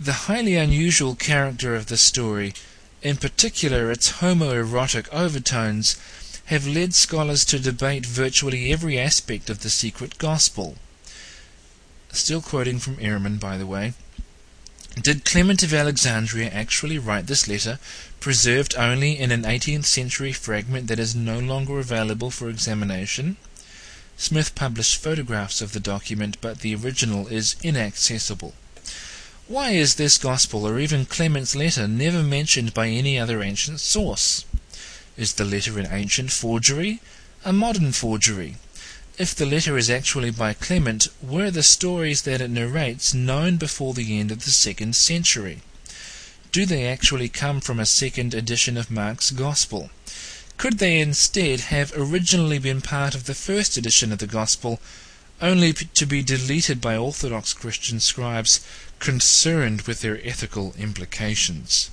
[0.00, 2.54] The highly unusual character of the story,
[3.02, 5.96] in particular its homoerotic overtones,
[6.46, 10.76] have led scholars to debate virtually every aspect of the secret gospel.
[12.12, 13.94] Still quoting from Ehrman, by the way.
[15.00, 17.80] Did Clement of Alexandria actually write this letter,
[18.20, 23.36] preserved only in an eighteenth century fragment that is no longer available for examination?
[24.16, 28.54] Smith published photographs of the document, but the original is inaccessible.
[29.48, 34.44] Why is this Gospel, or even Clement's letter, never mentioned by any other ancient source?
[35.16, 37.00] Is the letter an ancient forgery?
[37.44, 38.56] A modern forgery?
[39.16, 43.94] If the letter is actually by Clement, were the stories that it narrates known before
[43.94, 45.62] the end of the second century?
[46.50, 49.90] Do they actually come from a second edition of Mark's Gospel?
[50.56, 54.80] Could they instead have originally been part of the first edition of the Gospel,
[55.40, 58.58] only to be deleted by Orthodox Christian scribes
[58.98, 61.90] concerned with their ethical implications?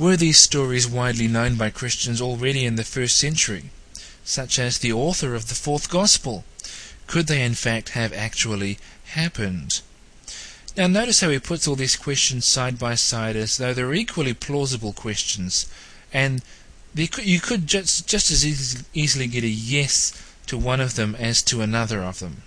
[0.00, 3.64] Were these stories widely known by Christians already in the first century,
[4.24, 6.46] such as the author of the fourth Gospel?
[7.06, 8.78] Could they in fact have actually
[9.12, 9.82] happened?
[10.74, 14.32] Now notice how he puts all these questions side by side as though they're equally
[14.32, 15.66] plausible questions,
[16.14, 16.42] and
[16.94, 20.14] you could just, just as easily get a yes
[20.46, 22.42] to one of them as to another of them.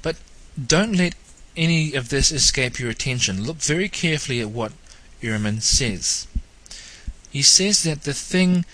[0.00, 0.16] But
[0.56, 1.14] don't let
[1.58, 3.44] any of this escape your attention.
[3.44, 4.72] Look very carefully at what
[5.22, 6.26] Ehrman says.
[7.30, 8.64] He says that the thing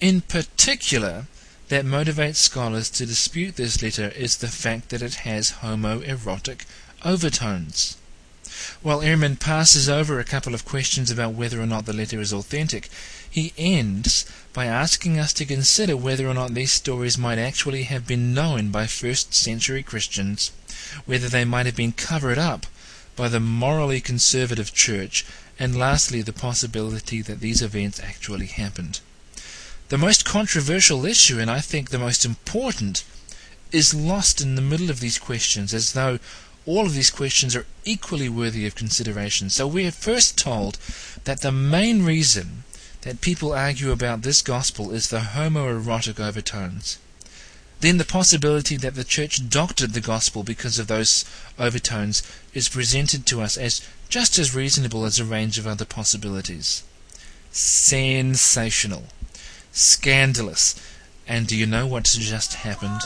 [0.00, 1.26] in particular
[1.68, 6.64] that motivates scholars to dispute this letter is the fact that it has homoerotic
[7.04, 7.96] overtones.
[8.82, 12.32] While Ehrman passes over a couple of questions about whether or not the letter is
[12.32, 12.88] authentic,
[13.30, 18.06] he ends by asking us to consider whether or not these stories might actually have
[18.06, 20.50] been known by first century Christians,
[21.06, 22.66] whether they might have been covered up
[23.20, 25.26] by the morally conservative church,
[25.58, 29.00] and lastly, the possibility that these events actually happened.
[29.90, 33.04] The most controversial issue, and I think the most important,
[33.72, 36.18] is lost in the middle of these questions as though
[36.64, 39.50] all of these questions are equally worthy of consideration.
[39.50, 40.78] So we are first told
[41.24, 42.64] that the main reason
[43.02, 46.96] that people argue about this gospel is the homoerotic overtones.
[47.80, 51.24] Then the possibility that the church doctored the gospel because of those
[51.58, 52.22] overtones
[52.52, 56.82] is presented to us as just as reasonable as a range of other possibilities.
[57.50, 59.04] Sensational.
[59.72, 60.74] Scandalous.
[61.26, 63.00] And do you know what's just happened?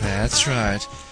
[0.00, 1.05] That's right.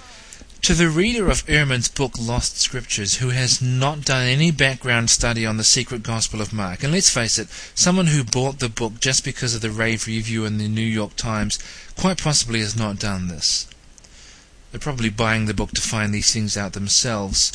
[0.65, 5.45] To the reader of Ehrman's book Lost Scriptures who has not done any background study
[5.45, 8.99] on the secret Gospel of Mark, and let's face it, someone who bought the book
[8.99, 11.59] just because of the rave review in the New York Times
[11.99, 13.67] quite possibly has not done this.
[14.71, 17.53] They're probably buying the book to find these things out themselves.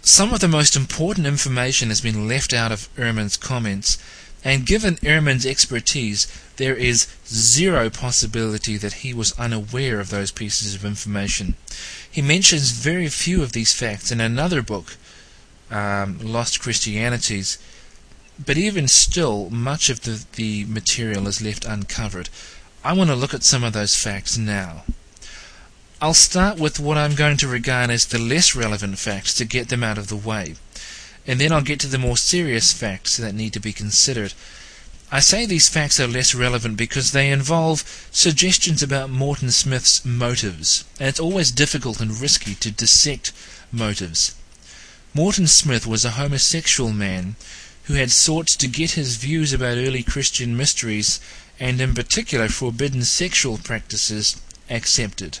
[0.00, 3.98] Some of the most important information has been left out of Ehrman's comments,
[4.42, 10.74] and given Ehrman's expertise, there is zero possibility that he was unaware of those pieces
[10.74, 11.54] of information.
[12.18, 14.96] He mentions very few of these facts in another book,
[15.70, 17.58] um, Lost Christianities,
[18.44, 22.28] but even still, much of the, the material is left uncovered.
[22.82, 24.82] I want to look at some of those facts now.
[26.02, 29.68] I'll start with what I'm going to regard as the less relevant facts to get
[29.68, 30.56] them out of the way
[31.28, 34.32] and then I'll get to the more serious facts that need to be considered.
[35.10, 40.84] I say these facts are less relevant because they involve suggestions about Morton Smith's motives,
[41.00, 43.32] and it's always difficult and risky to dissect
[43.72, 44.34] motives.
[45.14, 47.36] Morton Smith was a homosexual man
[47.84, 51.20] who had sought to get his views about early Christian mysteries,
[51.58, 54.36] and in particular forbidden sexual practices,
[54.68, 55.38] accepted.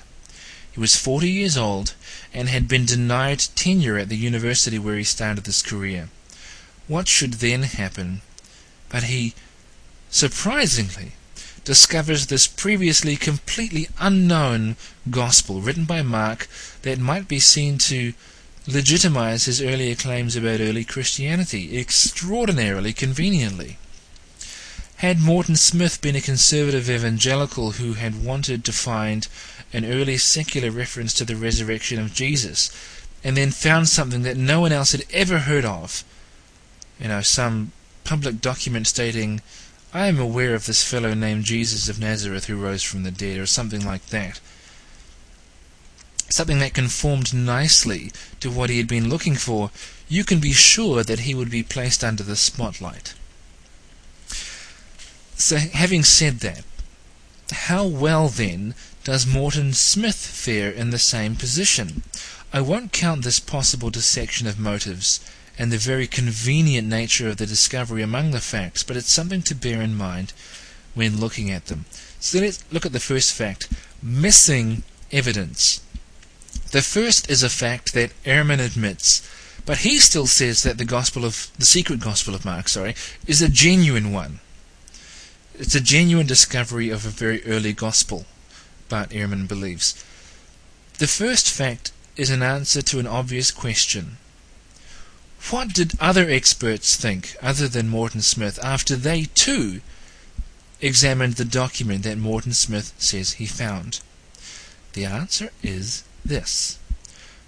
[0.72, 1.92] He was 40 years old
[2.32, 6.08] and had been denied tenure at the university where he started his career.
[6.86, 8.22] What should then happen?
[8.88, 9.34] But he,
[10.10, 11.12] surprisingly,
[11.64, 14.76] discovers this previously completely unknown
[15.10, 16.48] gospel written by Mark
[16.82, 18.14] that might be seen to
[18.66, 23.78] legitimize his earlier claims about early Christianity extraordinarily conveniently.
[24.96, 29.28] Had Morton Smith been a conservative evangelical who had wanted to find
[29.72, 32.70] an early secular reference to the resurrection of Jesus,
[33.22, 36.04] and then found something that no one else had ever heard of.
[37.00, 37.72] You know, some
[38.04, 39.40] public document stating,
[39.92, 43.38] I am aware of this fellow named Jesus of Nazareth who rose from the dead,
[43.38, 44.38] or something like that.
[46.28, 49.70] Something that conformed nicely to what he had been looking for,
[50.06, 53.14] you can be sure that he would be placed under the spotlight.
[55.36, 56.64] So, having said that,
[57.50, 58.74] how well then
[59.04, 62.02] does Morton Smith fare in the same position?
[62.52, 65.20] I won't count this possible dissection of motives
[65.58, 69.54] and the very convenient nature of the discovery among the facts, but it's something to
[69.54, 70.32] bear in mind
[70.94, 71.84] when looking at them.
[72.20, 73.68] So let's look at the first fact
[74.02, 75.80] missing evidence.
[76.70, 79.28] The first is a fact that Ehrman admits,
[79.66, 82.94] but he still says that the gospel of the secret gospel of Mark, sorry,
[83.26, 84.40] is a genuine one.
[85.54, 88.26] It's a genuine discovery of a very early gospel.
[88.88, 89.92] Bart Ehrman believes.
[90.98, 94.18] The first fact is an answer to an obvious question.
[95.50, 99.80] What did other experts think, other than Morton Smith, after they, too,
[100.80, 104.00] examined the document that Morton Smith says he found?
[104.92, 106.78] The answer is this.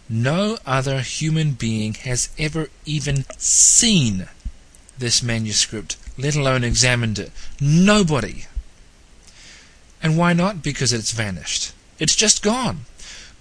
[0.09, 4.29] No other human being has ever even seen
[4.99, 7.33] this manuscript, let alone examined it.
[7.61, 8.47] Nobody.
[10.03, 10.63] And why not?
[10.63, 11.73] Because it's vanished.
[11.99, 12.87] It's just gone.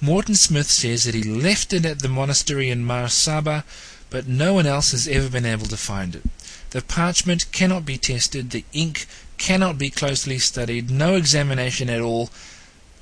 [0.02, 3.66] Morton Smith says that he left it at the monastery in Mar Saba,
[4.10, 6.24] but no one else has ever been able to find it.
[6.72, 9.07] The parchment cannot be tested, the ink
[9.38, 12.30] cannot be closely studied, no examination at all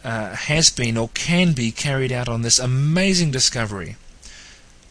[0.03, 3.97] uh, has been or can be carried out on this amazing discovery.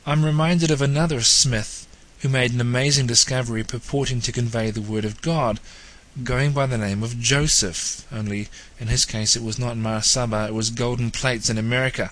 [0.05, 1.87] I'm reminded of another Smith
[2.21, 5.61] who made an amazing discovery purporting to convey the Word of God
[6.23, 8.49] going by the name of Joseph, only
[8.81, 12.11] in his case it was not Mar Saba, it was golden plates in America.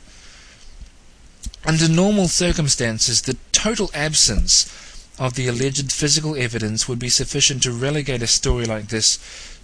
[1.64, 4.70] Under normal circumstances, the total absence
[5.18, 9.18] of the alleged physical evidence would be sufficient to relegate a story like this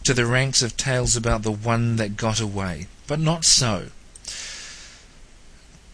[0.04, 2.86] to the ranks of tales about the one that got away.
[3.06, 3.88] But not so.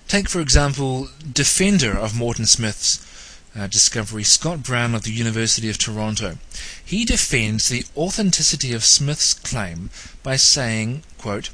[0.09, 3.05] Take, for example, defender of Morton Smith's
[3.57, 6.39] uh, discovery, Scott Brown of the University of Toronto.
[6.84, 9.91] He defends the authenticity of Smith's claim
[10.22, 11.51] by saying, quote,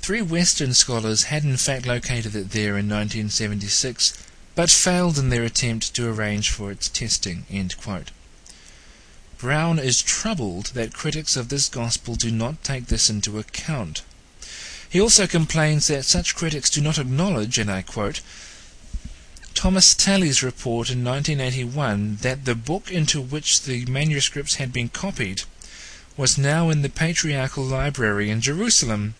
[0.00, 4.14] Three Western scholars had in fact located it there in 1976,
[4.54, 7.44] but failed in their attempt to arrange for its testing.
[9.38, 14.02] Brown is troubled that critics of this gospel do not take this into account.
[14.90, 18.20] He also complains that such critics do not acknowledge, and I quote,
[19.54, 25.42] Thomas Talley's report in 1981 that the book into which the manuscripts had been copied
[26.16, 29.14] was now in the Patriarchal Library in Jerusalem,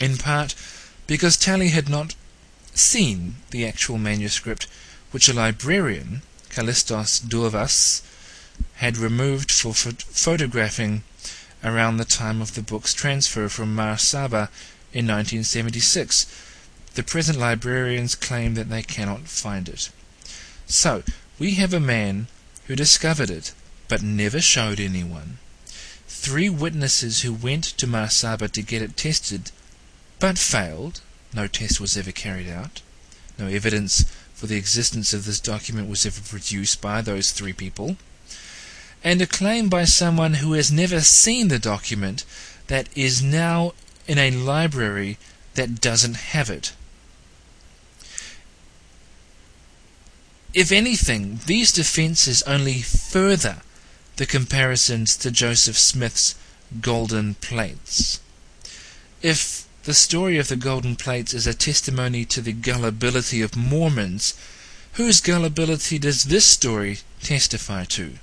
[0.00, 0.54] in part
[1.06, 2.14] because Talley had not
[2.74, 4.66] seen the actual manuscript
[5.10, 8.02] which a librarian, Callistos Dourvas,
[8.76, 11.02] had removed for photographing
[11.62, 14.50] around the time of the book's transfer from Mar Saba
[14.92, 16.26] in 1976
[16.94, 19.90] the present librarians claim that they cannot find it.
[20.66, 21.02] So,
[21.38, 22.28] we have a man
[22.66, 23.52] who discovered it,
[23.88, 25.38] but never showed anyone.
[26.06, 29.50] Three witnesses who went to Mar Saba to get it tested,
[30.18, 31.00] but failed.
[31.34, 32.82] No test was ever carried out.
[33.38, 34.04] No evidence
[34.34, 37.96] for the existence of this document was ever produced by those three people.
[39.02, 42.24] And a claim by someone who has never seen the document
[42.68, 43.74] that is now
[44.06, 45.18] in a library
[45.54, 46.72] that doesn't have it.
[50.52, 53.62] If anything, these defences only further
[54.16, 56.36] the comparisons to Joseph Smith's
[56.80, 58.20] golden plates.
[59.20, 64.34] If the story of the golden plates is a testimony to the gullibility of Mormons,
[64.94, 68.14] whose gullibility does this story testify to?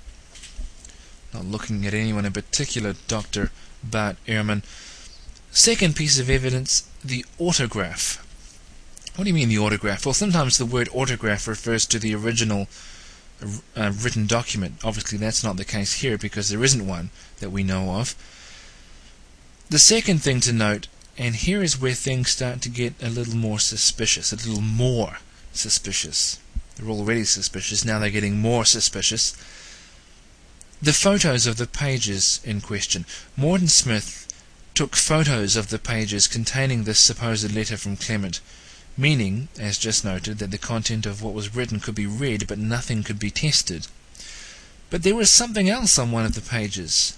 [1.33, 3.51] Not looking at anyone in particular, Dr.
[3.83, 4.63] Bart Ehrman.
[5.51, 8.25] Second piece of evidence the autograph.
[9.15, 10.05] What do you mean the autograph?
[10.05, 12.67] Well, sometimes the word autograph refers to the original
[13.75, 14.75] uh, written document.
[14.83, 17.09] Obviously, that's not the case here because there isn't one
[17.39, 18.15] that we know of.
[19.69, 20.87] The second thing to note,
[21.17, 25.17] and here is where things start to get a little more suspicious, a little more
[25.53, 26.39] suspicious.
[26.75, 29.33] They're already suspicious, now they're getting more suspicious.
[30.81, 33.05] The photos of the pages in question.
[33.37, 34.27] Morton Smith
[34.73, 38.39] took photos of the pages containing this supposed letter from Clement
[38.97, 42.57] meaning, as just noted, that the content of what was written could be read, but
[42.57, 43.87] nothing could be tested.
[44.89, 47.17] But there was something else on one of the pages.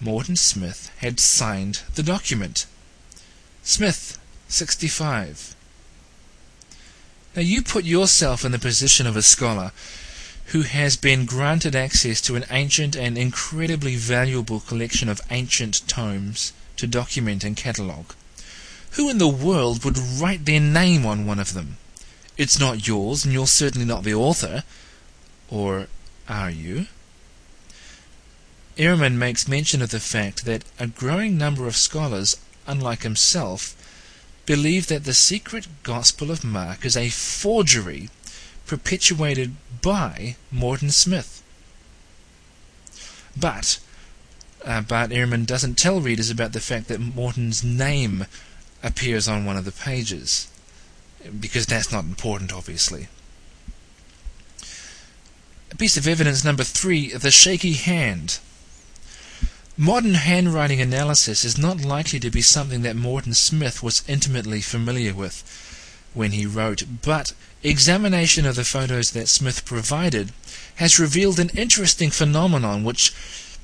[0.00, 2.66] Morton Smith had signed the document.
[3.68, 5.54] Smith, 65.
[7.36, 9.72] Now you put yourself in the position of a scholar
[10.46, 16.54] who has been granted access to an ancient and incredibly valuable collection of ancient tomes
[16.78, 18.14] to document and catalogue.
[18.92, 21.76] Who in the world would write their name on one of them?
[22.38, 24.64] It's not yours, and you're certainly not the author.
[25.50, 25.88] Or
[26.26, 26.86] are you?
[28.78, 32.38] Ehrman makes mention of the fact that a growing number of scholars,
[32.68, 33.74] unlike himself,
[34.46, 38.08] believe that the secret Gospel of Mark is a forgery
[38.66, 41.42] perpetuated by Morton Smith.
[43.36, 43.80] But
[44.64, 48.26] uh, Bart Ehrman doesn't tell readers about the fact that Morton's name
[48.82, 50.48] appears on one of the pages,
[51.40, 53.08] because that's not important, obviously.
[55.70, 58.38] A piece of evidence number three the shaky hand.
[59.80, 65.14] Modern handwriting analysis is not likely to be something that Morton Smith was intimately familiar
[65.14, 65.44] with
[66.14, 70.32] when he wrote, but examination of the photos that Smith provided
[70.82, 73.14] has revealed an interesting phenomenon which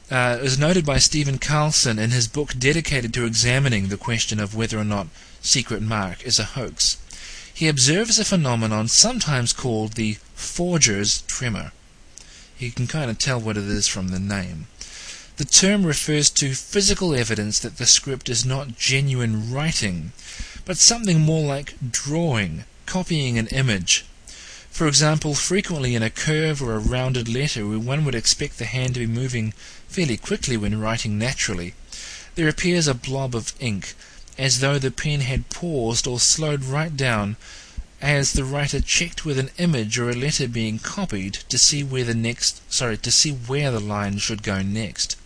[0.09, 4.55] uh, is noted by Stephen Carlson in his book dedicated to examining the question of
[4.55, 5.09] whether or not
[5.41, 6.97] Secret Mark is a hoax.
[7.53, 11.73] He observes a phenomenon sometimes called the forger's tremor.
[12.57, 14.69] You can kind of tell what it is from the name.
[15.37, 20.13] The term refers to physical evidence that the script is not genuine writing,
[20.65, 24.05] but something more like drawing, copying an image,
[24.71, 28.65] for example, frequently in a curve or a rounded letter where one would expect the
[28.65, 29.55] hand to be moving
[29.89, 31.75] fairly quickly when writing naturally,
[32.37, 33.95] there appears a blob of ink,
[34.39, 37.37] as though the pen had paused or slowed right down
[38.01, 42.05] as the writer checked with an image or a letter being copied to see where
[42.05, 45.17] the next sorry to see where the line should go next.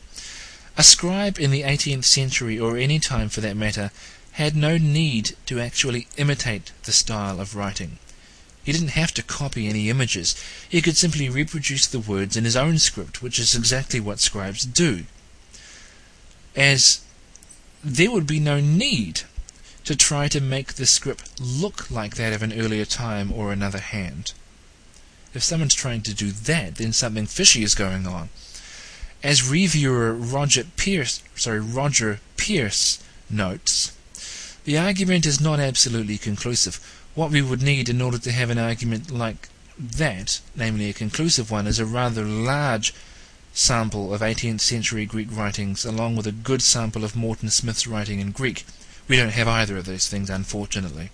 [0.78, 3.90] A scribe in the 18th century, or any time for that matter,
[4.32, 7.98] had no need to actually imitate the style of writing.
[8.62, 10.36] He didn't have to copy any images.
[10.68, 14.64] He could simply reproduce the words in his own script, which is exactly what scribes
[14.64, 15.06] do.
[16.54, 17.00] As
[17.82, 19.22] there would be no need
[19.82, 23.80] to try to make the script look like that of an earlier time or another
[23.80, 24.32] hand.
[25.34, 28.28] If someone's trying to do that, then something fishy is going on.
[29.22, 33.92] As reviewer Roger Pearse, sorry, Roger Pearse notes,
[34.64, 36.78] the argument is not absolutely conclusive.
[37.14, 41.50] What we would need in order to have an argument like that, namely a conclusive
[41.50, 42.94] one, is a rather large
[43.52, 48.20] sample of 18th century Greek writings along with a good sample of Morton Smith's writing
[48.20, 48.64] in Greek.
[49.08, 51.10] We don't have either of those things, unfortunately.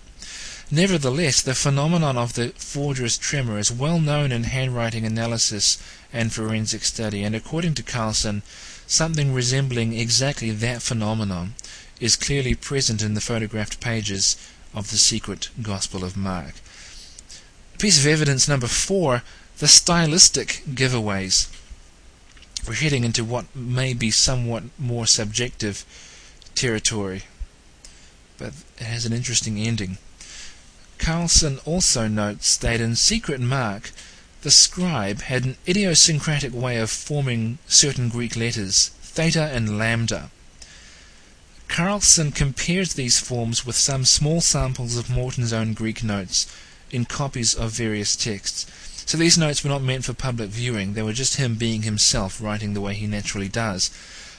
[0.71, 5.77] Nevertheless, the phenomenon of the forger's tremor is well known in handwriting analysis
[6.11, 8.41] and forensic study, and according to Carlson,
[8.87, 11.53] something resembling exactly that phenomenon
[11.99, 14.37] is clearly present in the photographed pages
[14.73, 16.55] of the secret Gospel of Mark.
[17.77, 19.21] Piece of evidence number four
[19.59, 21.47] the stylistic giveaways.
[22.67, 25.85] We're heading into what may be somewhat more subjective
[26.55, 27.23] territory,
[28.37, 29.97] but it has an interesting ending.
[30.97, 33.91] Carlson also notes that in Secret Mark,
[34.41, 40.29] the scribe had an idiosyncratic way of forming certain Greek letters, theta and lambda.
[41.67, 46.47] Carlson compares these forms with some small samples of Morton's own Greek notes
[46.91, 48.65] in copies of various texts.
[49.05, 52.41] So these notes were not meant for public viewing, they were just him being himself,
[52.41, 53.89] writing the way he naturally does.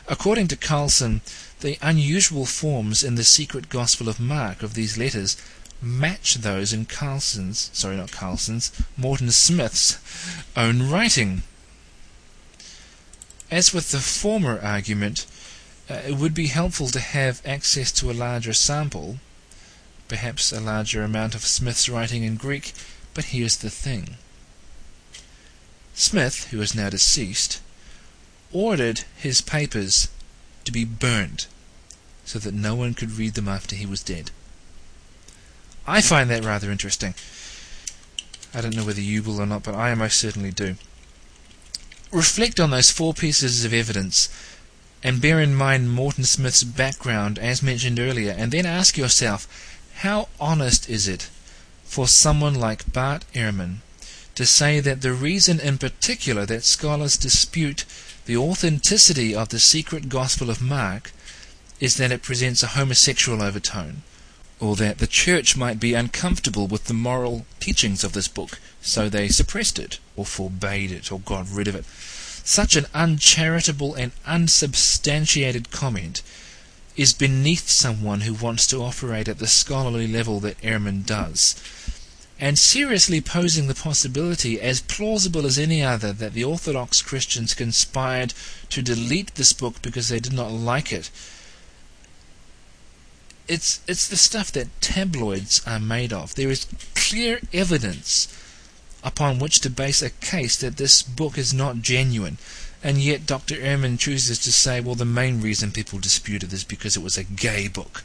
[0.09, 1.21] According to Carlson,
[1.61, 5.37] the unusual forms in the secret Gospel of Mark of these letters
[5.87, 9.99] match those in Carlson's, sorry, not Carlson's, Morton Smith's
[10.57, 11.43] own writing.
[13.51, 15.27] As with the former argument,
[15.89, 19.19] uh, it would be helpful to have access to a larger sample,
[20.09, 22.73] perhaps a larger amount of Smith's writing in Greek,
[23.15, 24.17] but here's the thing.
[25.95, 27.61] Smith, who is now deceased,
[28.53, 30.09] ordered his papers
[30.65, 31.47] to be burned
[32.25, 34.31] so that no one could read them after he was dead.
[35.87, 37.15] I find that rather interesting.
[38.53, 40.77] I don't know whether you will or not, but I most certainly do.
[42.11, 44.29] Reflect on those four pieces of evidence
[45.03, 49.47] and bear in mind Morton Smith's background as mentioned earlier, and then ask yourself
[49.99, 51.29] how honest is it
[51.85, 53.77] for someone like Bart Ehrman
[54.35, 57.85] to say that the reason in particular that scholars dispute
[58.27, 61.13] the authenticity of the secret Gospel of Mark
[61.79, 64.03] is that it presents a homosexual overtone,
[64.59, 69.09] or that the church might be uncomfortable with the moral teachings of this book, so
[69.09, 71.85] they suppressed it, or forbade it, or got rid of it.
[71.85, 76.23] Such an uncharitable and unsubstantiated comment
[76.97, 81.55] is beneath someone who wants to operate at the scholarly level that Ehrman does,
[82.39, 88.33] and seriously posing the possibility, as plausible as any other, that the Orthodox Christians conspired
[88.71, 91.11] to delete this book because they did not like it
[93.49, 96.35] it's it's the stuff that tabloids are made of.
[96.35, 98.29] There is clear evidence
[99.03, 102.39] upon which to base a case that this book is not genuine.
[102.83, 103.55] And yet Dr.
[103.55, 107.25] Ehrman chooses to say, well, the main reason people disputed is because it was a
[107.25, 108.05] gay book.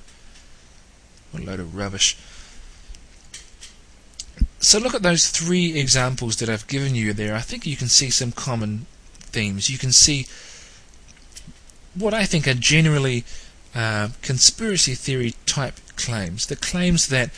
[1.31, 2.17] What a load of rubbish.
[4.59, 7.35] So look at those three examples that I've given you there.
[7.35, 9.69] I think you can see some common themes.
[9.69, 10.27] You can see
[11.95, 13.25] what I think are generally
[13.73, 16.45] uh, conspiracy theory type claims.
[16.47, 17.29] The claims that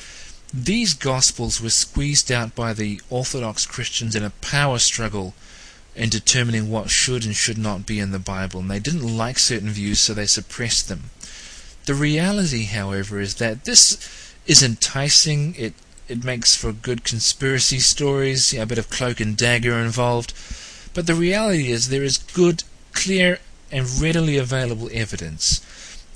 [0.53, 5.34] these Gospels were squeezed out by the Orthodox Christians in a power struggle
[5.95, 9.38] in determining what should and should not be in the Bible, and they didn't like
[9.38, 11.09] certain views, so they suppressed them.
[11.86, 13.97] The reality, however, is that this
[14.45, 15.55] is enticing.
[15.55, 15.73] It
[16.09, 20.34] it makes for good conspiracy stories, a bit of cloak and dagger involved.
[20.93, 23.39] But the reality is there is good, clear,
[23.71, 25.61] and readily available evidence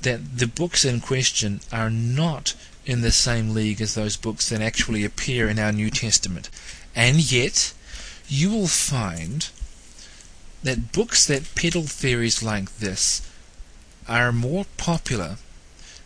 [0.02, 2.54] that the books in question are not
[2.86, 6.48] in the same league as those books that actually appear in our New Testament.
[6.94, 7.72] And yet,
[8.28, 9.48] you will find
[10.62, 13.22] that books that peddle theories like this
[14.08, 15.36] are more popular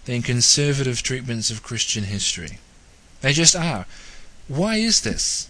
[0.04, 2.58] than conservative treatments of Christian history.
[3.20, 3.86] They just are.
[4.48, 5.48] Why is this?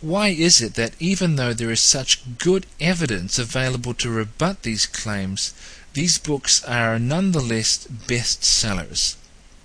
[0.00, 4.86] Why is it that even though there is such good evidence available to rebut these
[4.86, 5.54] claims,
[5.92, 9.16] these books are nonetheless bestsellers.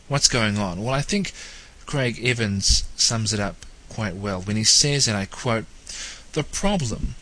[0.08, 0.84] What's going on?
[0.84, 1.34] Well, I think
[1.86, 5.66] Craig Evans sums it up quite well when he says, and I quote,
[6.34, 7.16] The problem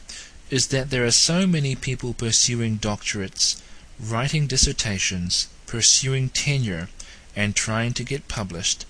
[0.49, 3.61] is that there are so many people pursuing doctorates,
[3.99, 6.89] writing dissertations, pursuing tenure,
[7.35, 8.85] and trying to get published,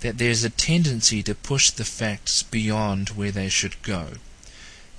[0.00, 4.08] that there's a tendency to push the facts beyond where they should go.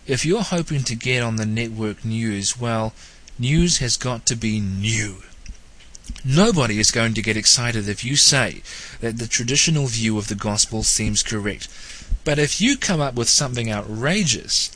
[0.08, 2.94] If you're hoping to get on the network news, well,
[3.40, 5.18] News has got to be new.
[6.26, 8.62] Nobody is going to get excited if you say
[9.00, 11.68] that the traditional view of the gospel seems correct.
[12.24, 14.72] But if you come up with something outrageous,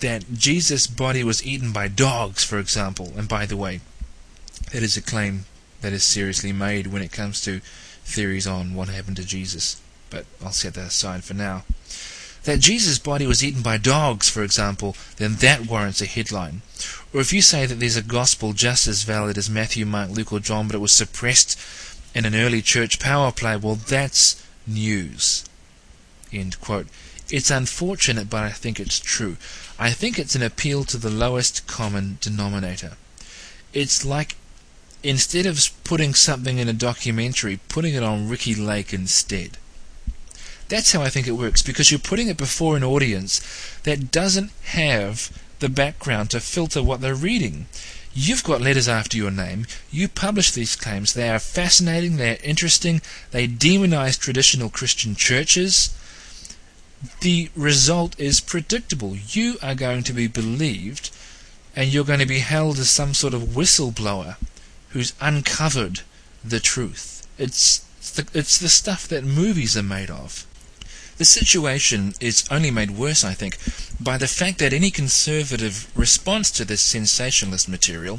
[0.00, 3.80] that Jesus' body was eaten by dogs, for example, and by the way,
[4.72, 5.44] that is a claim
[5.82, 7.60] that is seriously made when it comes to
[8.04, 9.80] theories on what happened to Jesus.
[10.10, 11.64] But I'll set that aside for now.
[12.44, 16.62] That Jesus' body was eaten by dogs, for example, then that warrants a headline.
[17.14, 20.32] Or if you say that there's a gospel just as valid as Matthew, Mark, Luke,
[20.32, 21.58] or John, but it was suppressed
[22.14, 25.44] in an early church power play, well, that's news.
[26.30, 29.36] It's unfortunate, but I think it's true.
[29.78, 32.92] I think it's an appeal to the lowest common denominator.
[33.72, 34.36] It's like
[35.02, 39.58] instead of putting something in a documentary, putting it on Ricki Lake instead.
[40.68, 43.40] That's how I think it works, because you're putting it before an audience
[43.82, 45.30] that doesn't have
[45.62, 47.66] the background to filter what they're reading.
[48.12, 49.66] You've got letters after your name.
[49.90, 51.14] You publish these claims.
[51.14, 52.16] They are fascinating.
[52.16, 53.00] They are interesting.
[53.30, 55.96] They demonize traditional Christian churches.
[57.20, 59.16] The result is predictable.
[59.16, 61.10] You are going to be believed,
[61.74, 64.36] and you're going to be held as some sort of whistleblower
[64.90, 66.00] who's uncovered
[66.44, 67.26] the truth.
[67.38, 67.78] It's
[68.14, 70.46] the, it's the stuff that movies are made of.
[71.22, 73.56] The situation is only made worse, I think,
[74.00, 78.18] by the fact that any conservative response to this sensationalist material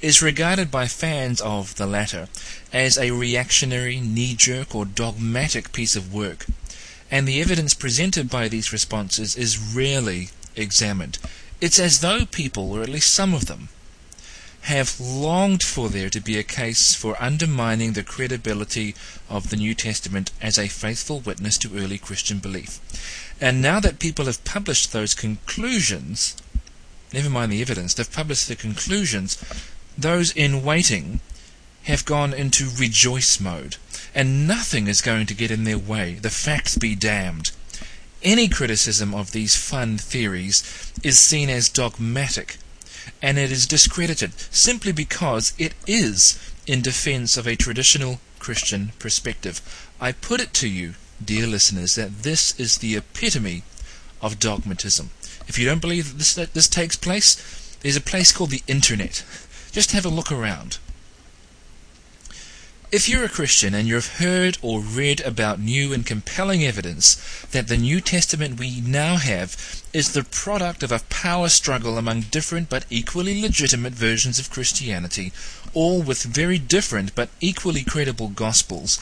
[0.00, 2.26] is regarded by fans of the latter
[2.72, 6.46] as a reactionary, knee jerk, or dogmatic piece of work,
[7.10, 11.18] and the evidence presented by these responses is rarely examined.
[11.60, 13.68] It's as though people, or at least some of them,
[14.68, 18.94] have longed for there to be a case for undermining the credibility
[19.30, 22.78] of the New Testament as a faithful witness to early Christian belief.
[23.40, 26.36] And now that people have published those conclusions,
[27.14, 29.42] never mind the evidence, they've published the conclusions,
[29.96, 31.20] those in waiting
[31.84, 33.78] have gone into rejoice mode,
[34.14, 36.18] and nothing is going to get in their way.
[36.20, 37.52] The facts be damned.
[38.22, 42.58] Any criticism of these fun theories is seen as dogmatic
[43.20, 49.60] and it is discredited simply because it is in defense of a traditional Christian perspective.
[50.00, 53.62] I put it to you, dear listeners, that this is the epitome
[54.22, 55.10] of dogmatism.
[55.46, 58.62] If you don't believe that this, that this takes place, there's a place called the
[58.66, 59.24] Internet.
[59.72, 60.78] Just have a look around.
[62.90, 67.16] If you're a Christian and you've heard or read about new and compelling evidence
[67.50, 72.22] that the New Testament we now have is the product of a power struggle among
[72.22, 75.34] different but equally legitimate versions of Christianity,
[75.74, 78.96] all with very different but equally credible gospels,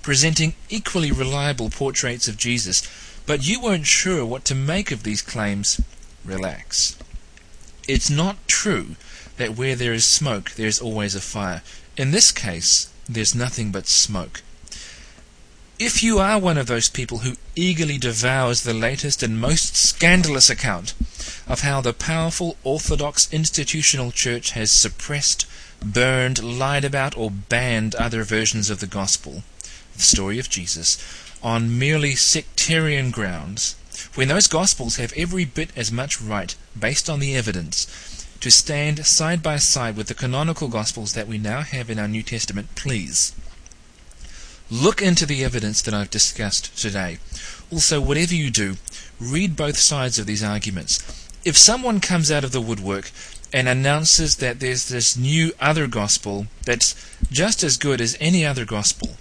[0.00, 2.88] presenting equally reliable portraits of Jesus,
[3.26, 5.78] but you weren't sure what to make of these claims,
[6.24, 6.96] relax.
[7.86, 8.96] It's not true
[9.36, 11.60] that where there is smoke there is always a fire.
[11.98, 14.42] In this case, there's nothing but smoke.
[15.78, 20.48] If you are one of those people who eagerly devours the latest and most scandalous
[20.48, 20.94] account
[21.46, 25.46] of how the powerful Orthodox institutional church has suppressed,
[25.84, 29.42] burned, lied about, or banned other versions of the gospel,
[29.94, 30.96] the story of Jesus,
[31.42, 33.76] on merely sectarian grounds,
[34.14, 37.86] when those gospels have every bit as much right, based on the evidence,
[38.40, 42.08] to stand side by side with the canonical Gospels that we now have in our
[42.08, 43.34] New Testament, please.
[44.70, 47.18] Look into the evidence that I've discussed today.
[47.72, 48.76] Also, whatever you do,
[49.20, 51.28] read both sides of these arguments.
[51.44, 53.12] If someone comes out of the woodwork
[53.52, 56.94] and announces that there's this new other gospel that's
[57.30, 59.16] just as good as any other gospel,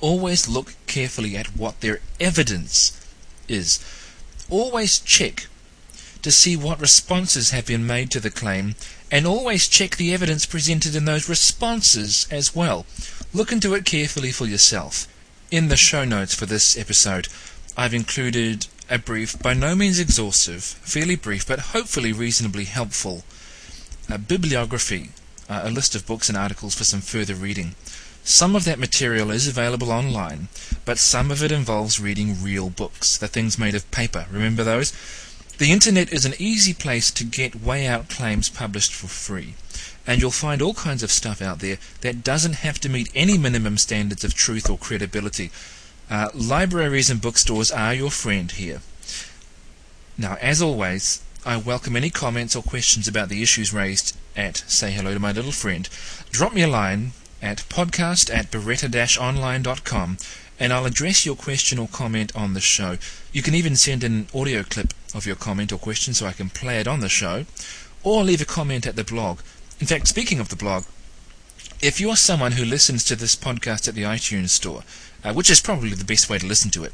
[0.00, 2.92] always look carefully at what their evidence
[3.48, 3.84] is.
[4.48, 5.48] Always check
[6.22, 8.74] to see what responses have been made to the claim,
[9.10, 12.86] and always check the evidence presented in those responses as well.
[13.32, 15.06] Look into it carefully for yourself.
[15.50, 17.28] In the show notes for this episode,
[17.76, 23.24] I've included a brief, by no means exhaustive, fairly brief, but hopefully reasonably helpful
[24.10, 25.10] a bibliography,
[25.48, 27.74] uh, a list of books and articles for some further reading.
[28.24, 30.48] Some of that material is available online,
[30.84, 34.26] but some of it involves reading real books, the things made of paper.
[34.30, 34.92] Remember those?
[35.58, 39.54] The internet is an easy place to get way out claims published for free,
[40.06, 43.36] and you'll find all kinds of stuff out there that doesn't have to meet any
[43.36, 45.50] minimum standards of truth or credibility.
[46.08, 48.82] Uh, libraries and bookstores are your friend here.
[50.16, 54.92] Now, as always, I welcome any comments or questions about the issues raised at Say
[54.92, 55.88] Hello to My Little Friend.
[56.30, 60.18] Drop me a line at podcast at beretta-online.com
[60.58, 62.98] and I'll address your question or comment on the show.
[63.32, 66.50] You can even send an audio clip of your comment or question so I can
[66.50, 67.46] play it on the show,
[68.02, 69.40] or leave a comment at the blog.
[69.80, 70.84] In fact, speaking of the blog,
[71.80, 74.82] if you're someone who listens to this podcast at the iTunes store,
[75.22, 76.92] uh, which is probably the best way to listen to it,